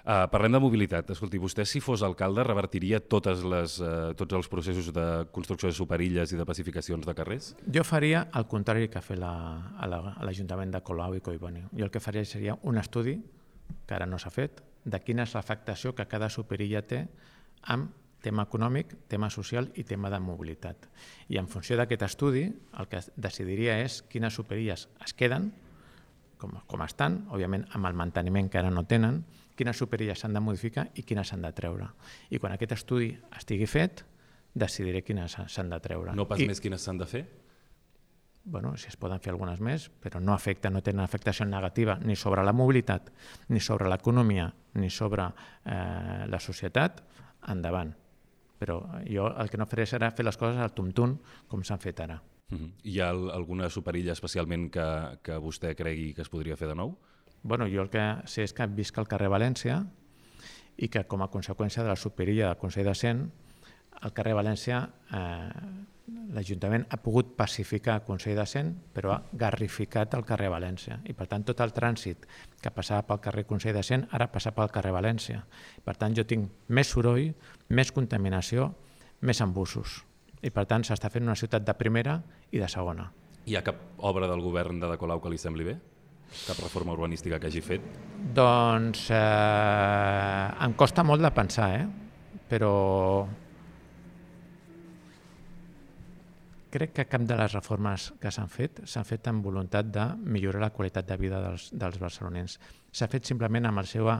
[0.03, 1.11] Uh, parlem de mobilitat.
[1.15, 5.77] Escolti, vostè si fos alcalde revertiria totes les, uh, tots els processos de construcció de
[5.77, 7.53] superilles i de pacificacions de carrers?
[7.67, 11.65] Jo faria el contrari que ha fet l'Ajuntament la, de Colau i Collboni.
[11.75, 13.17] Jo el que faria seria un estudi,
[13.87, 17.05] que ara no s'ha fet, de quina és l'afectació que cada superilla té
[17.71, 20.87] amb tema econòmic, tema social i tema de mobilitat.
[21.29, 25.51] I en funció d'aquest estudi, el que decidiria és quines superilles es queden,
[26.41, 29.23] com, com estan, òbviament amb el manteniment que ara no tenen,
[29.59, 31.91] quines superilles s'han de modificar i quines s'han de treure.
[32.31, 34.05] I quan aquest estudi estigui fet,
[34.55, 36.15] decidiré quines s'han de treure.
[36.17, 37.25] No pas I, més quines s'han de fer?
[38.45, 42.17] bueno, si es poden fer algunes més, però no afecta, no tenen afectació negativa ni
[42.19, 43.13] sobre la mobilitat,
[43.55, 47.05] ni sobre l'economia, ni sobre eh, la societat,
[47.55, 47.95] endavant
[48.63, 51.17] però jo el que no faré serà fer les coses al tum-tum
[51.51, 52.21] com s'han fet ara.
[52.53, 52.71] Uh -huh.
[52.85, 56.97] Hi ha alguna superilla especialment que, que vostè cregui que es podria fer de nou?
[57.43, 59.87] Bueno, jo el que sé és que visc al carrer València
[60.77, 63.31] i que com a conseqüència de la superilla del Consell de Cent,
[64.03, 65.51] el carrer València eh,
[66.33, 70.99] l'Ajuntament ha pogut pacificar el Consell de Cent, però ha garrificat el carrer València.
[71.09, 72.27] I per tant, tot el trànsit
[72.63, 75.43] que passava pel carrer Consell de Cent ara passa pel carrer València.
[75.85, 77.33] Per tant, jo tinc més soroll,
[77.69, 78.71] més contaminació,
[79.21, 80.01] més embussos.
[80.43, 82.19] I per tant, s'està fent una ciutat de primera
[82.51, 83.11] i de segona.
[83.47, 85.79] Hi ha cap obra del govern de De Colau que li sembli bé?
[86.47, 87.85] Cap reforma urbanística que hagi fet?
[88.35, 91.89] Doncs eh, em costa molt de pensar, eh?
[92.53, 92.73] però
[96.73, 100.63] Crec que cap de les reformes que s'han fet s'han fet amb voluntat de millorar
[100.65, 102.57] la qualitat de vida dels, dels barcelonins.
[102.93, 104.15] S'ha fet simplement amb la seva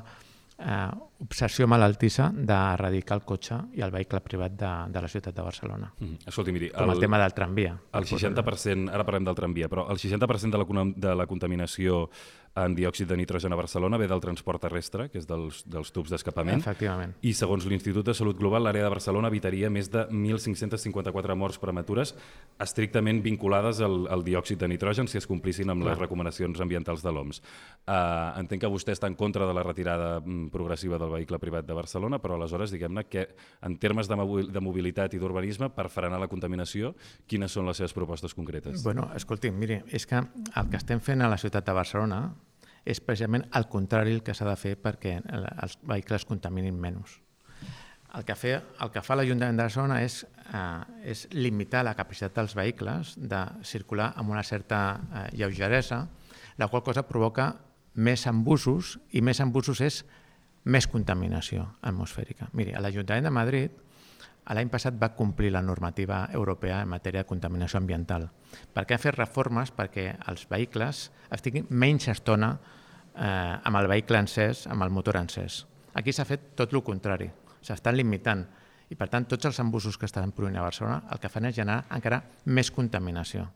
[0.59, 0.91] eh,
[1.25, 5.89] obsessió malaltissa d'erradicar el cotxe i el vehicle privat de, de la ciutat de Barcelona.
[5.99, 6.29] Mm.
[6.29, 6.71] Escolti, miri...
[6.75, 7.75] Com el, el tema del tramvia.
[7.99, 12.05] El 60%, ara parlem del tramvia, però el 60% de la, de la contaminació
[12.55, 16.13] en diòxid de nitrogen a Barcelona ve del transport terrestre, que és dels, dels tubs
[16.13, 16.61] d'escapament.
[16.61, 17.15] Efectivament.
[17.25, 22.13] I segons l'Institut de Salut Global, l'àrea de Barcelona evitaria més de 1.554 morts prematures
[22.61, 25.95] estrictament vinculades al, al diòxid de nitrogen si es complissin amb Clar.
[25.95, 27.41] les recomanacions ambientals de l'OMS.
[27.87, 31.67] Uh, entenc que vostè està en contra de la retirada mm, progressiva del vehicle privat
[31.67, 33.27] de Barcelona, però aleshores, diguem-ne, que
[33.65, 34.21] en termes de,
[34.53, 36.93] de mobilitat i d'urbanisme, per frenar la contaminació,
[37.27, 38.85] quines són les seves propostes concretes?
[38.85, 42.23] Bueno, escolti, miri, és que el que estem fent a la ciutat de Barcelona
[42.85, 47.19] és precisament el contrari el que s'ha de fer perquè els vehicles contaminin menys.
[48.13, 50.19] El que, fe, el que fa l'Ajuntament de Barcelona és,
[50.53, 56.03] eh, és limitar la capacitat dels vehicles de circular amb una certa eh, lleugeresa,
[56.61, 57.55] la qual cosa provoca
[57.95, 60.03] més embussos i més embussos és
[60.65, 62.51] més contaminació atmosfèrica.
[62.53, 63.81] Miri, l'Ajuntament de Madrid
[64.57, 68.29] l'any passat va complir la normativa europea en matèria de contaminació ambiental,
[68.75, 74.67] perquè ha fet reformes perquè els vehicles estiguin menys estona eh, amb el vehicle encès,
[74.67, 75.63] amb el motor encès.
[75.95, 77.31] Aquí s'ha fet tot el contrari,
[77.63, 78.45] s'estan limitant
[78.93, 81.57] i per tant tots els embussos que estan produint a Barcelona el que fan és
[81.57, 83.47] generar encara més contaminació.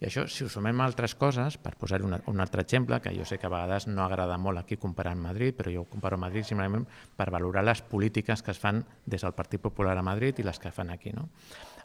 [0.00, 3.10] I això, si ho sumem a altres coses, per posar un, un altre exemple, que
[3.12, 6.16] jo sé que a vegades no agrada molt aquí comparar amb Madrid, però jo comparo
[6.16, 6.86] Madrid simplement
[7.18, 10.58] per valorar les polítiques que es fan des del Partit Popular a Madrid i les
[10.58, 11.12] que fan aquí.
[11.12, 11.28] No?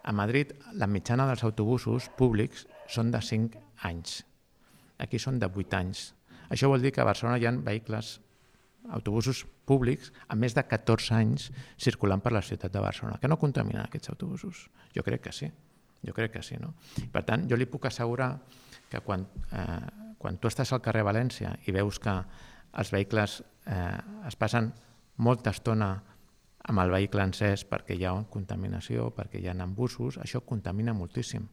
[0.07, 3.59] A Madrid, la mitjana dels autobusos públics són de 5
[3.91, 4.21] anys.
[5.03, 6.07] Aquí són de 8 anys.
[6.47, 8.21] Això vol dir que a Barcelona hi ha vehicles
[8.95, 13.41] autobusos públics amb més de 14 anys circulant per la ciutat de Barcelona, que no
[13.41, 14.69] contaminen aquests autobusos.
[14.95, 15.51] Jo crec que sí.
[16.05, 16.57] Jo crec que sí.
[16.61, 16.73] No?
[17.11, 18.31] Per tant, jo li puc assegurar
[18.89, 22.13] que quan eh, quan tu estàs al carrer València i veus que
[22.81, 24.71] els vehicles eh, es passen
[25.21, 25.89] molta estona
[26.65, 31.45] amb el vehicle encès perquè hi ha contaminació, perquè hi ha embussos, això contamina moltíssim.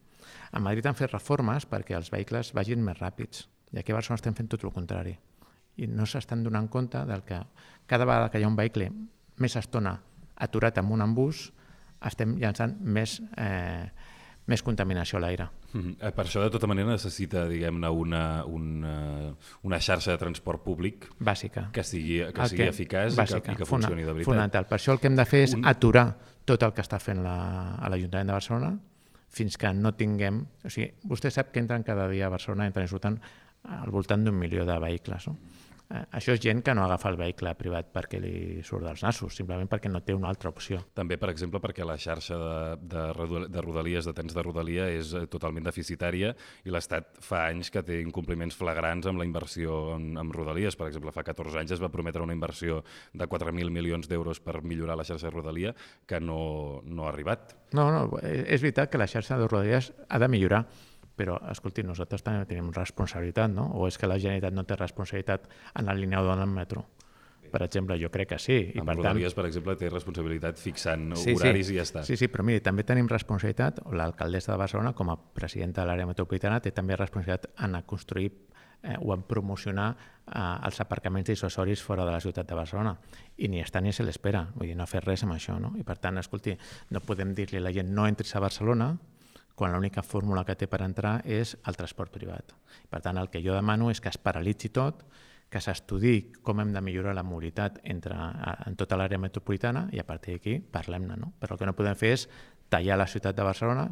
[0.57, 4.23] A Madrid han fet reformes perquè els vehicles vagin més ràpids i aquí a Barcelona
[4.23, 5.13] estem fent tot el contrari.
[5.77, 7.41] I no s'estan donant compte del que
[7.89, 8.89] cada vegada que hi ha un vehicle
[9.37, 9.99] més estona
[10.37, 11.51] aturat amb un embús,
[12.09, 13.89] estem llançant més, eh,
[14.51, 15.49] més contaminació a l'aire.
[15.73, 16.13] Mm -hmm.
[16.13, 21.71] Per això, de tota manera, necessita diguem-ne una, una, una xarxa de transport públic bàsica
[21.73, 24.33] que sigui, que sigui que, eficaç bàsica, i, que, i que funcioni de veritat.
[24.33, 24.67] Fonamental.
[24.67, 25.65] Per això el que hem de fer és un...
[25.65, 28.79] aturar tot el que està fent la, l'Ajuntament de Barcelona
[29.29, 30.47] fins que no tinguem...
[30.65, 33.19] O sigui, vostè sap que entren cada dia a Barcelona, entren i surten
[33.65, 35.29] al voltant d'un milió de vehicles.
[35.29, 35.37] No?
[35.93, 39.35] Eh, això és gent que no agafa el vehicle privat perquè li surt dels nassos,
[39.37, 40.81] simplement perquè no té una altra opció.
[40.97, 42.55] També, per exemple, perquè la xarxa de,
[42.95, 46.33] de, de rodalies, de temps de rodalia, és eh, totalment deficitària
[46.65, 50.79] i l'Estat fa anys que té incompliments flagrants amb la inversió en, en rodalies.
[50.81, 52.81] Per exemple, fa 14 anys es va prometre una inversió
[53.13, 55.75] de 4.000 milions d'euros per millorar la xarxa de rodalia
[56.09, 57.53] que no, no ha arribat.
[57.77, 60.65] No, no, és veritat que la xarxa de rodalies ha de millorar,
[61.23, 63.69] però, escolti, nosaltres també tenim responsabilitat, no?
[63.79, 66.89] O és que la Generalitat no té responsabilitat en la línia del metro?
[67.53, 68.55] Per exemple, jo crec que sí.
[68.73, 69.39] I amb per Rodalies, tant...
[69.39, 71.75] per exemple, té responsabilitat fixant sí, horaris sí.
[71.75, 72.05] i ja està.
[72.09, 76.09] Sí, sí, però miri, també tenim responsabilitat, l'alcaldessa de Barcelona, com a presidenta de l'àrea
[76.09, 82.07] metropolitana, té també responsabilitat en construir eh, o en promocionar eh, els aparcaments dissuasoris fora
[82.09, 82.97] de la ciutat de Barcelona.
[83.37, 85.59] I ni està ni se l'espera, vull dir, no ha fet res amb això.
[85.61, 85.75] No?
[85.77, 86.57] I per tant, escolti,
[86.97, 88.95] no podem dir-li a la gent no entris a Barcelona,
[89.55, 92.55] quan l'única fórmula que té per entrar és el transport privat.
[92.91, 95.05] Per tant, el que jo demano és que es paralitzi tot,
[95.53, 100.07] que s'estudi com hem de millorar la mobilitat entre, en tota l'àrea metropolitana i a
[100.09, 101.19] partir d'aquí parlem-ne.
[101.21, 101.35] No?
[101.41, 102.29] Però el que no podem fer és
[102.73, 103.91] tallar la ciutat de Barcelona.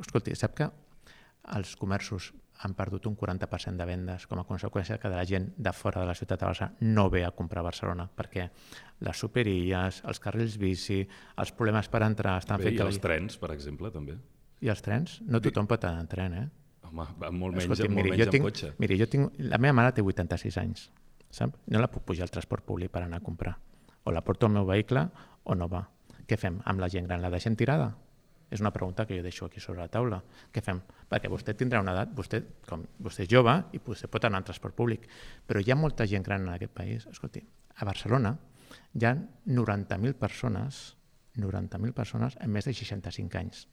[0.00, 0.70] Escolti, sap que
[1.52, 5.72] els comerços han perdut un 40% de vendes com a conseqüència que la gent de
[5.74, 8.48] fora de la ciutat de Barcelona no ve a comprar a Barcelona perquè
[9.02, 11.02] les superilles, els carrils bici,
[11.42, 12.78] els problemes per entrar estan fent...
[12.78, 14.16] I els trens, per exemple, també.
[14.62, 15.16] I els trens?
[15.26, 16.44] No tothom pot anar en tren, eh?
[16.86, 18.70] Home, va molt menys, Escolti, molt miri, menys tinc, en cotxe.
[18.82, 20.86] Miri, jo tinc, la meva mare té 86 anys,
[21.34, 21.56] sap?
[21.72, 23.56] No la puc pujar al transport públic per anar a comprar.
[24.04, 25.02] O la porto al meu vehicle
[25.42, 25.82] o no va.
[26.28, 27.22] Què fem amb la gent gran?
[27.24, 27.90] La deixem tirada?
[28.52, 30.20] És una pregunta que jo deixo aquí sobre la taula.
[30.52, 30.82] Què fem?
[31.10, 34.48] Perquè vostè tindrà una edat, vostè, com, vostè és jove i vostè pot anar al
[34.50, 35.08] transport públic,
[35.48, 37.06] però hi ha molta gent gran en aquest país.
[37.10, 37.42] Escolti,
[37.74, 38.36] a Barcelona
[38.92, 40.82] hi ha 90.000 persones
[41.40, 43.66] 90.000 persones amb més de 65 anys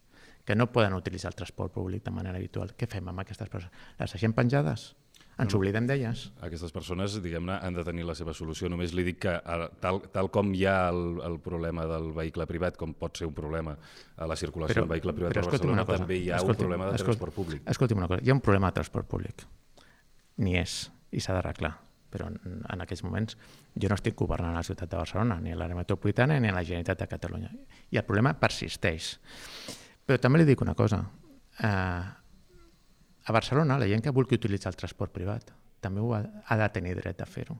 [0.50, 2.72] que no poden utilitzar el transport públic de manera habitual.
[2.74, 3.84] Què fem amb aquestes persones?
[4.00, 4.96] Les deixem penjades?
[5.40, 6.24] Ens oblidem d'elles?
[6.42, 8.66] Aquestes persones, diguem-ne, han de tenir la seva solució.
[8.74, 9.36] Només li dic que
[9.84, 13.36] tal, tal com hi ha el, el problema del vehicle privat, com pot ser un
[13.38, 13.76] problema
[14.18, 17.04] a la circulació però, del vehicle privat a Barcelona, també hi ha un problema de
[17.04, 17.62] transport públic.
[17.76, 19.46] Escolti'm una cosa, hi ha un problema de transport públic.
[20.42, 20.80] Ni és,
[21.14, 21.76] i s'ha d'arreglar.
[22.10, 23.38] Però en, en aquests moments
[23.78, 26.66] jo no estic governant la ciutat de Barcelona, ni a l'àrea metropolitana, ni a la
[26.66, 27.54] Generalitat de Catalunya.
[27.94, 29.14] I el problema persisteix.
[30.10, 31.04] Però també li dic una cosa.
[31.62, 32.06] Eh,
[33.30, 35.52] a Barcelona, la gent que vulgui utilitzar el transport privat
[35.86, 37.54] també ha, ha de tenir dret a fer-ho.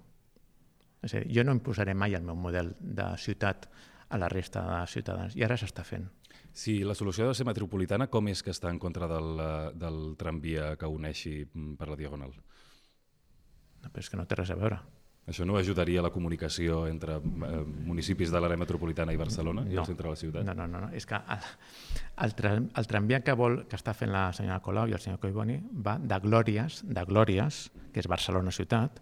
[1.06, 3.70] És a dir, jo no imposaré mai el meu model de ciutat
[4.10, 6.10] a la resta de ciutadans, i ara s'està fent.
[6.50, 9.44] Si la solució ha de ser metropolitana, com és que està en contra del,
[9.78, 12.34] del tramvia que uneixi mm, per la Diagonal?
[12.34, 14.82] No, però és que no té res a veure.
[15.30, 19.72] Això no ajudaria la comunicació entre eh, municipis de l'àrea metropolitana i Barcelona no.
[19.72, 20.48] i el centre de la ciutat?
[20.48, 20.82] No, no, no.
[20.88, 20.90] no.
[20.98, 24.98] És que el, el, el tramvia que vol que està fent la senyora Colau i
[24.98, 27.62] el senyor Coiboni va de Glòries, de Glòries,
[27.94, 29.02] que és Barcelona ciutat,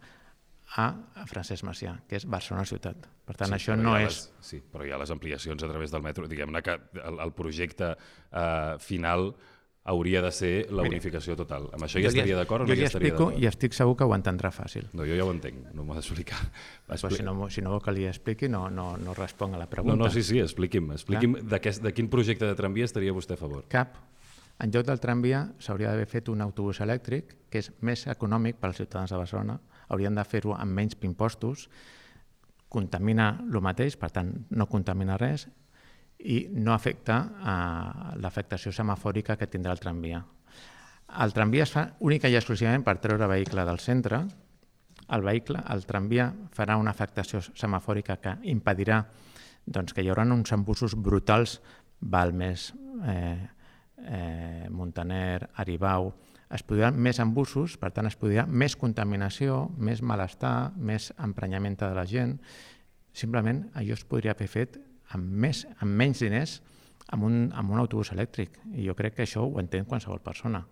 [0.75, 3.07] a Francesc Macià, que és Barcelona ciutat.
[3.27, 4.07] Per tant, sí, això no és...
[4.07, 6.27] Les, sí, però hi ha les ampliacions a través del metro.
[6.27, 9.31] Diguem-ne que el, el projecte eh, final
[9.87, 11.69] hauria de ser la Mira, unificació total.
[11.73, 13.37] Amb això ja estaria d'acord o no ja estaria d'acord?
[13.39, 14.89] i estic segur que ho entendrà fàcil.
[14.91, 16.39] No, jo ja ho entenc, no m'ho ha d'explicar.
[16.97, 17.21] Expli...
[17.21, 19.95] si, no, si no vol que li expliqui, no, no, no responc a la pregunta.
[19.95, 20.91] No, no, sí, sí, expliqui'm.
[20.97, 23.63] expliqui'm de, què, de quin projecte de tramvia estaria vostè a favor?
[23.71, 23.95] Cap.
[24.59, 28.71] En lloc del tramvia s'hauria d'haver fet un autobús elèctric que és més econòmic per
[28.71, 29.59] als ciutadans de Barcelona.
[29.87, 31.69] Haurien de fer-ho amb menys impostos,
[32.67, 35.47] contamina el mateix, per tant no contamina res,
[36.19, 40.23] i no afecta uh, l'afectació semafòrica que tindrà el tramvia.
[41.23, 44.21] El tramvia es fa única i exclusivament per treure vehicle del centre.
[45.13, 49.03] El vehicle, el tramvia, farà una afectació semafòrica que impedirà
[49.67, 51.59] doncs, que hi haurà uns embussos brutals,
[51.99, 52.73] Balmes,
[53.07, 53.47] eh,
[53.97, 56.13] eh, Montaner, Aribau,
[56.53, 61.89] es podran més embussos, per tant es podrà més contaminació, més malestar, més emprenyament de
[61.95, 62.37] la gent.
[63.11, 64.77] Simplement allò es podria haver fet
[65.15, 66.57] amb, més, amb menys diners
[67.07, 68.59] amb un, amb un autobús elèctric.
[68.75, 70.63] I jo crec que això ho entén qualsevol persona.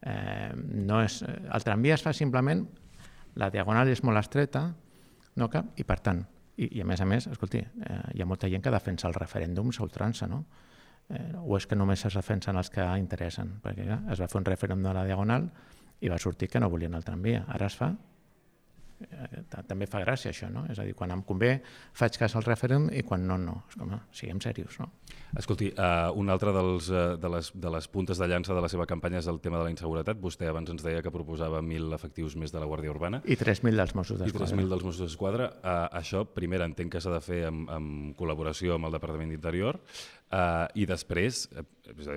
[0.00, 2.64] Eh, no és, el tramvia es fa simplement,
[3.40, 4.68] la diagonal és molt estreta,
[5.40, 6.22] no cap, i per tant,
[6.56, 9.16] i, i a més a més, escolti, eh, hi ha molta gent que defensa el
[9.16, 10.44] referèndum a ultrança, no?
[11.10, 13.58] Eh, o és que només es defensen els que interessen?
[13.62, 15.50] Perquè ja, es va fer un referèndum de la diagonal
[16.00, 17.44] i va sortir que no volien el tramvia.
[17.48, 17.90] Ara es fa
[19.68, 20.64] també fa gràcia això, no?
[20.70, 21.56] És a dir, quan em convé
[21.96, 23.56] faig cas al referèndum i quan no, no.
[23.68, 24.90] És com, siguem serios, no?
[25.38, 28.70] Escolti, uh, un altre dels, uh, de, les, de les puntes de llança de la
[28.70, 30.20] seva campanya és el tema de la inseguretat.
[30.22, 33.20] Vostè abans ens deia que proposava 1.000 efectius més de la Guàrdia Urbana.
[33.26, 34.46] I 3.000 dels Mossos d'Esquadra.
[34.46, 35.50] I 3.000 dels Mossos d'Esquadra.
[35.58, 39.80] Uh, això, primer, entenc que s'ha de fer amb, amb col·laboració amb el Departament d'Interior
[39.82, 41.66] uh, i després, uh,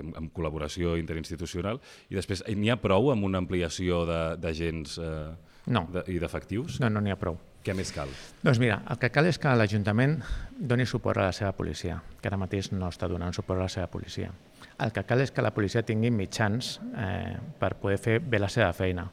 [0.06, 1.82] amb col·laboració interinstitucional,
[2.14, 4.06] i després n'hi ha prou amb una ampliació
[4.38, 5.02] d'agents...
[5.02, 5.86] Uh, no.
[5.94, 6.80] De, I d'efectius?
[6.84, 7.38] No, no n'hi ha prou.
[7.66, 8.12] Què més cal?
[8.44, 10.18] Doncs mira, el que cal és que l'Ajuntament
[10.58, 13.74] doni suport a la seva policia, que ara mateix no està donant suport a la
[13.74, 14.32] seva policia.
[14.80, 18.50] El que cal és que la policia tingui mitjans eh, per poder fer bé la
[18.54, 19.08] seva feina.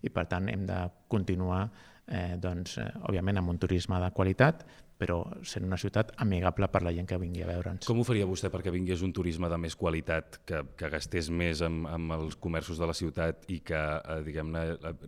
[0.05, 1.63] i per tant hem de continuar
[2.11, 4.65] eh, doncs, eh, òbviament amb un turisme de qualitat,
[4.99, 7.87] però sent una ciutat amigable per la gent que vingui a veure'ns.
[7.87, 11.63] Com ho faria vostè perquè vingués un turisme de més qualitat, que, que gastés més
[11.63, 14.65] amb, amb els comerços de la ciutat i que, eh, diguem-ne,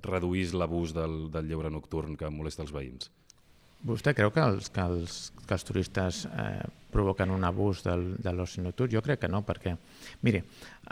[0.06, 3.10] reduís l'abús del, del lleure nocturn que molesta els veïns?
[3.86, 5.14] Vostè creu que els, que els,
[5.48, 6.60] que els turistes eh,
[6.92, 8.92] provoquen un abús del, de l'oci nocturn?
[8.92, 9.72] Jo crec que no, perquè,
[10.26, 10.42] miri,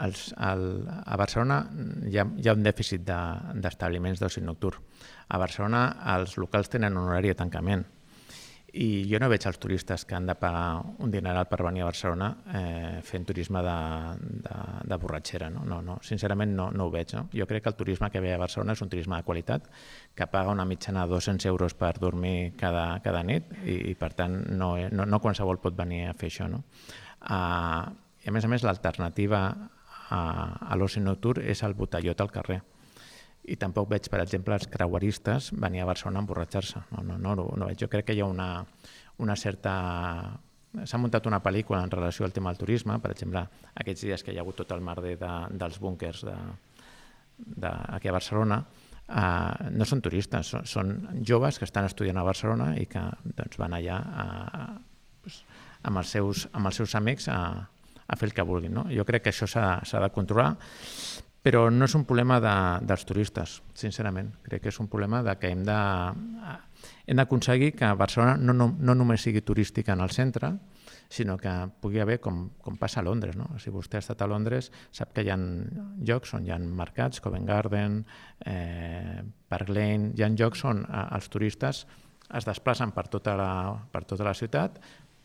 [0.05, 1.59] els, el, a Barcelona
[2.09, 4.81] hi ha, hi ha un dèficit d'establiments de, d'oci nocturn.
[5.29, 5.83] A Barcelona
[6.15, 7.85] els locals tenen un horari de tancament,
[8.73, 11.87] i jo no veig els turistes que han de pagar un dineral per venir a
[11.87, 13.77] Barcelona eh, fent turisme de,
[14.45, 14.57] de,
[14.91, 15.49] de borratxera.
[15.53, 15.63] No?
[15.65, 17.15] No, no, sincerament no, no ho veig.
[17.17, 17.25] No?
[17.33, 19.69] Jo crec que el turisme que ve a Barcelona és un turisme de qualitat,
[20.15, 24.13] que paga una mitjana de 200 euros per dormir cada, cada nit i, i per
[24.13, 26.49] tant no, no, no qualsevol pot venir a fer això.
[26.51, 26.63] No?
[27.25, 27.89] Uh,
[28.23, 29.45] I a més a més l'alternativa
[30.09, 30.21] a,
[30.69, 32.61] a l'oci nocturn és el botellot al carrer
[33.49, 36.83] i tampoc veig, per exemple, els creueristes venir a Barcelona a emborratxar-se.
[36.91, 37.79] No, no, no, no, veig.
[37.81, 38.51] Jo crec que hi ha una,
[39.23, 39.73] una certa...
[40.85, 43.41] S'ha muntat una pel·lícula en relació al tema del turisme, per exemple,
[43.81, 46.35] aquests dies que hi ha hagut tot el merder de, dels búnkers de,
[47.39, 48.59] de, aquí a Barcelona,
[49.07, 53.57] uh, no són turistes, són, són joves que estan estudiant a Barcelona i que doncs,
[53.57, 54.27] van allà a,
[54.59, 55.41] a, pues,
[55.81, 57.39] amb, els seus, amb els seus amics a,
[58.05, 58.77] a fer el que vulguin.
[58.77, 58.85] No?
[58.93, 60.51] Jo crec que això s'ha de controlar
[61.43, 62.55] però no és un problema de,
[62.87, 64.33] dels turistes, sincerament.
[64.43, 65.77] Crec que és un problema de que hem de
[67.07, 70.51] hem d'aconseguir que Barcelona no, no, no només sigui turística en el centre,
[71.09, 73.37] sinó que pugui haver com, com passa a Londres.
[73.39, 73.47] No?
[73.59, 77.23] Si vostè ha estat a Londres, sap que hi ha llocs on hi ha mercats,
[77.23, 78.03] Covent Garden,
[78.45, 81.85] eh, Park Lane, hi ha llocs on eh, els turistes
[82.37, 83.51] es desplacen per tota la,
[83.91, 84.77] per tota la ciutat,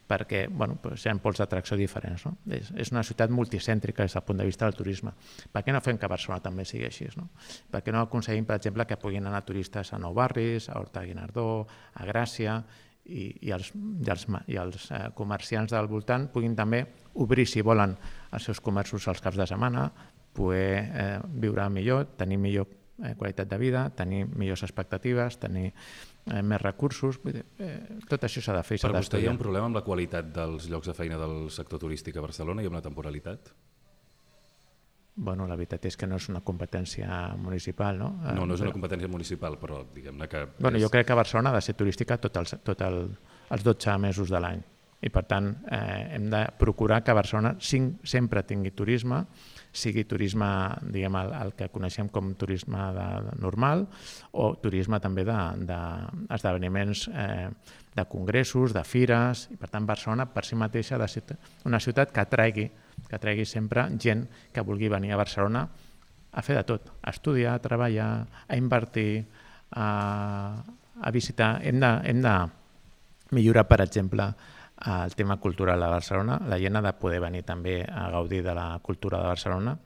[0.09, 2.27] perquè bueno, pues hi ha pols d'atracció diferents.
[2.29, 2.37] No?
[2.53, 5.15] És, és una ciutat multicèntrica des del punt de vista del turisme.
[5.53, 7.09] Per què no fem que Barcelona també sigui així?
[7.17, 7.31] No?
[7.71, 11.05] Per què no aconseguim, per exemple, que puguin anar turistes a Nou Barris, a Horta
[11.07, 12.61] Guinardó, a Gràcia,
[13.05, 16.85] i, i els, i els, i els eh, comerciants del voltant puguin també
[17.21, 17.93] obrir, si volen,
[18.33, 19.91] els seus comerços als caps de setmana,
[20.35, 22.67] poder eh, viure millor, tenir millor
[23.05, 25.73] eh, qualitat de vida, tenir millors expectatives, tenir
[26.31, 27.77] eh, més recursos, vull dir, eh,
[28.09, 28.81] tot això s'ha de fer.
[28.83, 31.83] Per vostè hi ha un problema amb la qualitat dels llocs de feina del sector
[31.83, 33.55] turístic a Barcelona i amb la temporalitat?
[35.17, 37.07] Bueno, la veritat és que no és una competència
[37.39, 38.09] municipal, no?
[38.35, 40.41] No, no és una competència municipal, però diguem-ne que...
[40.59, 40.83] Bueno, és...
[40.83, 42.99] jo crec que Barcelona ha de ser turística tot el, tot el,
[43.55, 44.65] els 12 mesos de l'any.
[45.05, 49.21] I per tant eh, hem de procurar que Barcelona sempre tingui turisme,
[49.75, 50.47] sigui turisme,
[50.95, 53.85] diguem, el, el que coneixem com turisme de, de normal
[54.33, 60.45] o turisme també d'esdeveniments de, eh, de congressos, de fires, i per tant Barcelona per
[60.47, 61.25] si mateixa de ser
[61.67, 62.69] una ciutat que atraigui,
[63.09, 65.67] que atraigui sempre gent que vulgui venir a Barcelona
[66.35, 68.11] a fer de tot, a estudiar, a treballar,
[68.49, 69.25] a invertir,
[69.71, 69.87] a,
[71.01, 71.61] a visitar.
[71.63, 72.35] Hem de, hem de
[73.35, 74.33] millorar, per exemple,
[74.87, 76.41] el tema cultural a Barcelona.
[76.49, 79.77] La gent ha de poder venir també a gaudir de la cultura de Barcelona,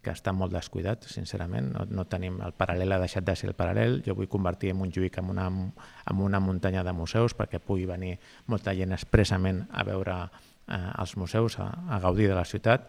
[0.00, 1.70] que està molt descuidat, sincerament.
[1.74, 4.00] No, no tenim, el paral·lel ha deixat de ser el paral·lel.
[4.06, 8.74] Jo vull convertir Montjuïc en una, en una muntanya de museus perquè pugui venir molta
[8.74, 12.88] gent expressament a veure eh, els museus, a, a gaudir de la ciutat.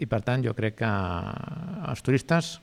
[0.00, 0.90] I per tant jo crec que
[1.90, 2.58] els turistes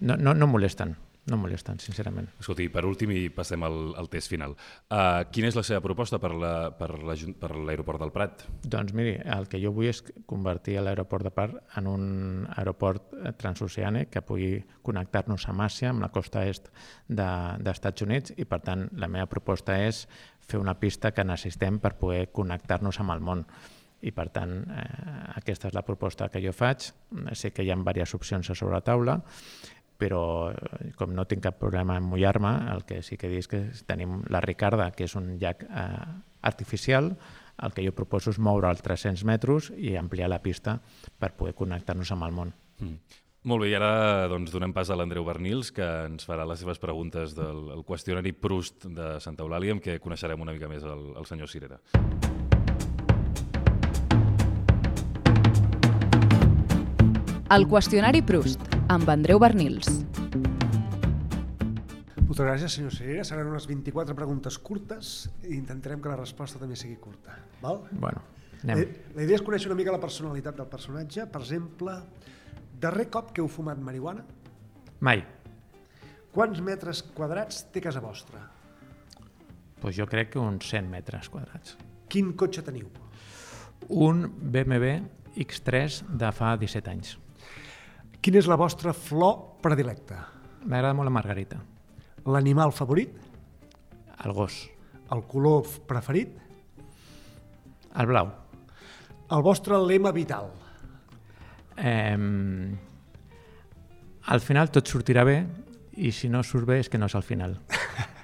[0.00, 0.96] no, no, no molesten
[1.30, 2.28] no molesten, sincerament.
[2.40, 4.54] Escolti, per últim i passem al, al test final.
[4.86, 8.46] Uh, quina és la seva proposta per l'aeroport la, per del Prat?
[8.62, 12.06] Doncs miri, el que jo vull és convertir l'aeroport de Prat en un
[12.54, 14.52] aeroport transoceànic que pugui
[14.86, 16.70] connectar-nos amb Àsia, amb la costa est
[17.08, 20.04] d'Estats de, Units, i per tant la meva proposta és
[20.46, 23.42] fer una pista que necessitem per poder connectar-nos amb el món
[24.06, 24.82] i per tant eh,
[25.40, 26.90] aquesta és la proposta que jo faig.
[27.34, 29.16] Sé que hi ha diverses opcions a sobre la taula
[29.98, 33.50] però eh, com no tinc cap problema en mullar-me, el que sí que dic és
[33.50, 36.06] que tenim la Ricarda, que és un llac eh,
[36.46, 37.14] artificial,
[37.62, 40.78] el que jo proposo és moure els 300 metres i ampliar la pista
[41.18, 42.52] per poder connectar-nos amb el món.
[42.80, 43.22] Mm.
[43.46, 46.80] Molt bé, i ara doncs, donem pas a l'Andreu Bernils, que ens farà les seves
[46.82, 51.30] preguntes del qüestionari Proust de Santa Eulàlia, amb què coneixerem una mica més el, el
[51.30, 51.78] senyor Cirera.
[57.54, 59.88] El qüestionari Proust amb Andreu Bernils.
[62.26, 63.24] Moltes gràcies, senyor Cirera.
[63.26, 65.12] Seran unes 24 preguntes curtes
[65.46, 67.34] i intentarem que la resposta també sigui curta.
[67.62, 67.82] Val?
[67.90, 68.22] Bueno,
[68.62, 68.76] anem.
[68.76, 71.26] La, eh, la idea és conèixer una mica la personalitat del personatge.
[71.32, 71.96] Per exemple,
[72.80, 74.22] darrer cop que heu fumat marihuana?
[75.00, 75.24] Mai.
[76.34, 78.44] Quants metres quadrats té casa vostra?
[79.80, 81.76] Pues jo crec que uns 100 metres quadrats.
[82.08, 82.90] Quin cotxe teniu?
[83.88, 84.98] Un BMW
[85.42, 87.16] X3 de fa 17 anys.
[88.26, 90.16] Quina és la vostra flor predilecta?
[90.66, 91.60] M'agrada molt la margarita.
[92.26, 93.12] L'animal favorit?
[94.26, 94.56] El gos.
[95.14, 96.32] El color preferit?
[97.94, 98.32] El blau.
[99.30, 100.48] El vostre lema vital?
[101.78, 102.16] Eh,
[104.34, 105.36] al final tot sortirà bé
[105.94, 107.54] i si no surt bé és que no és al final.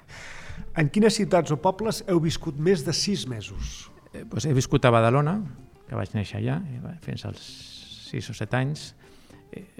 [0.83, 3.87] en quines ciutats o pobles heu viscut més de sis mesos?
[4.11, 5.37] Eh, doncs he viscut a Badalona,
[5.87, 6.59] que vaig néixer allà,
[7.07, 7.47] fins als
[8.11, 8.89] 6 o 7 anys,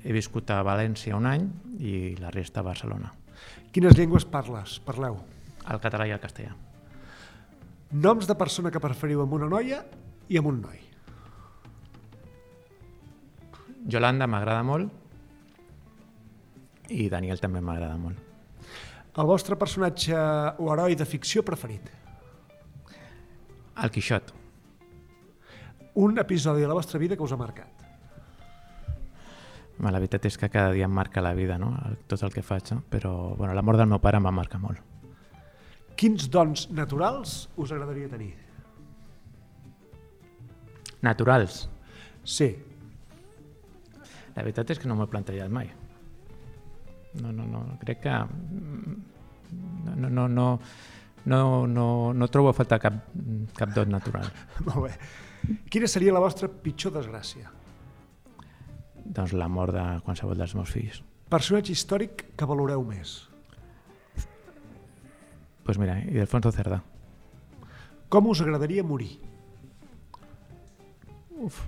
[0.03, 1.47] he viscut a València un any
[1.80, 3.11] i la resta a Barcelona.
[3.74, 4.80] Quines llengües parles?
[4.86, 5.17] Parleu?
[5.71, 6.53] El català i el castellà.
[7.93, 9.84] Noms de persona que preferiu amb una noia
[10.30, 10.80] i amb un noi.
[13.89, 14.89] Jolanda m'agrada molt
[16.93, 18.17] i Daniel també m'agrada molt.
[19.13, 20.17] El vostre personatge
[20.57, 21.89] o heroi de ficció preferit?
[23.84, 24.34] El Quixot.
[26.01, 27.72] Un episodi de la vostra vida que us ha marcat?
[29.84, 31.73] La veritat és que cada dia em marca la vida, no?
[32.07, 32.84] tot el que faig, no?
[32.89, 34.79] però bueno, la mort del meu pare em va marcar molt.
[35.99, 38.31] Quins dons naturals us agradaria tenir?
[41.03, 41.65] Naturals?
[42.23, 42.53] Sí.
[44.34, 45.67] La veritat és que no m'ho he plantejat mai.
[47.19, 50.47] No, no, no, crec que no, no, no, no,
[51.25, 53.03] no, no, no trobo a faltar cap,
[53.57, 54.31] cap dot natural.
[54.69, 54.95] Molt bé.
[55.69, 57.51] Quina seria la vostra pitjor desgràcia?
[59.06, 61.01] Doncs, la mort de qualsevol dels meus fills.
[61.32, 63.22] Personatge històric que valoreu més?
[65.64, 66.82] Doncs pues mira, Ildefonso Cerdà.
[68.12, 69.14] Com us agradaria morir?
[71.39, 71.62] Uf,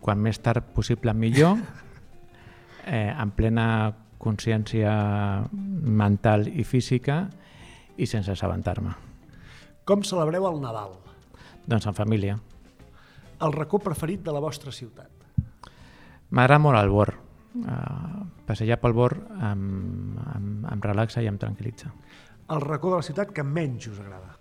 [0.00, 1.58] quan més tard possible millor,
[2.86, 3.66] eh, en plena
[4.20, 4.92] consciència
[5.50, 7.24] mental i física
[7.96, 8.94] i sense assabentar-me.
[9.84, 10.94] Com celebreu el Nadal?
[11.66, 12.38] Doncs en família.
[13.40, 15.19] El racó preferit de la vostra ciutat?
[16.30, 17.26] M'agrada molt el bord.
[17.50, 19.64] Uh, passejar pel bord em,
[20.36, 21.90] em, em relaxa i em tranquil·litza.
[22.54, 24.40] El racó de la ciutat que menys us agrada?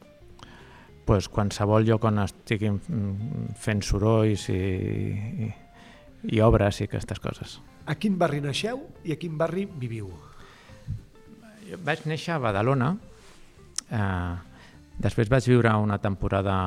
[1.10, 2.76] pues, qualsevol lloc on estiguin
[3.58, 4.58] fent sorolls i,
[5.42, 5.48] i,
[6.36, 7.56] i obres i aquestes coses.
[7.90, 10.12] A quin barri naixeu i a quin barri viviu?
[11.66, 12.92] Jo vaig néixer a Badalona,
[13.90, 14.36] eh,
[15.02, 16.60] després vaig viure una temporada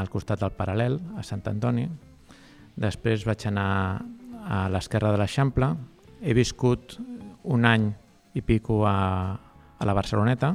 [0.00, 1.84] al costat del Paral·lel, a Sant Antoni,
[2.80, 3.68] després vaig anar
[4.46, 5.72] a l'esquerra de l'Eixample,
[6.22, 6.96] he viscut
[7.50, 7.90] un any
[8.38, 8.96] i pico a,
[9.34, 10.54] a la Barceloneta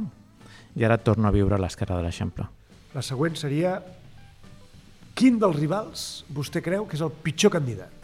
[0.76, 2.48] i ara torno a viure a l'esquerra de l'Eixample.
[2.96, 3.78] La següent seria
[5.16, 7.98] quin dels rivals vostè creu que és el pitjor candidat?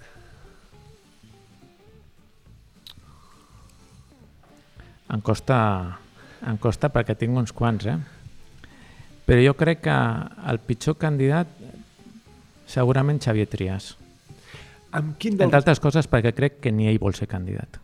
[5.08, 5.58] Em costa,
[6.44, 7.96] em costa perquè tinc uns quants, eh?
[9.28, 9.96] Però jo crec que
[10.52, 11.52] el pitjor candidat
[12.68, 13.96] segurament Xavier Trias.
[14.98, 15.48] Amb quin dels...
[15.48, 17.80] Entre altres coses perquè crec que ni ell vol ser candidat.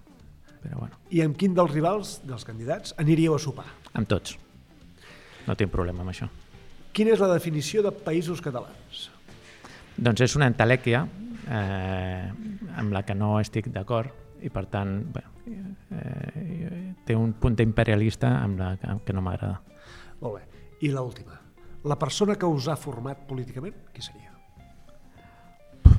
[0.64, 3.68] Però bueno, I amb quin dels rivals, dels candidats, aniríeu a sopar?
[3.94, 4.38] amb tots.
[5.48, 6.30] No tinc problema amb això.
[6.94, 9.08] Quina és la definició de països catalans?
[9.98, 12.26] Doncs és una entelèquia eh,
[12.82, 15.24] amb la que no estic d'acord i per tant bé,
[16.00, 19.62] eh, té un punt imperialista amb la que, que no m'agrada.
[20.22, 20.68] Molt bé.
[20.84, 21.40] I l'última.
[21.88, 24.33] La persona que us ha format políticament, qui seria?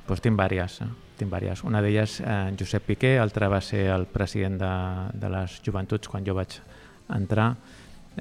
[0.07, 0.80] Pues tinc vàries.
[0.84, 0.88] Eh?
[1.18, 1.62] Tinc vàries.
[1.64, 4.72] Una d'elles, eh, Josep Piqué, altra va ser el president de,
[5.14, 6.59] de les joventuts quan jo vaig
[7.14, 7.55] entrar.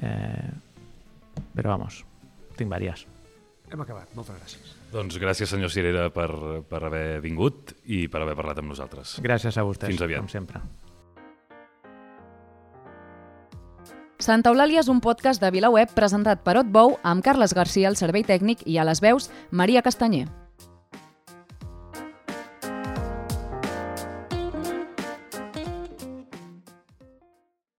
[0.00, 0.52] Eh,
[1.54, 2.04] però vamos,
[2.56, 3.04] tinc vàries.
[3.72, 4.14] Hem acabat.
[4.14, 4.72] Moltes gràcies.
[4.94, 6.28] Doncs gràcies, senyor Cirera, per,
[6.70, 9.16] per haver vingut i per haver parlat amb nosaltres.
[9.24, 10.22] Gràcies a vostès, Fins aviat.
[10.22, 10.60] com sempre.
[14.22, 18.22] Santa Eulàlia és un podcast de VilaWeb presentat per Otbou amb Carles Garcia al servei
[18.24, 20.28] tècnic i a les veus Maria Castanyer.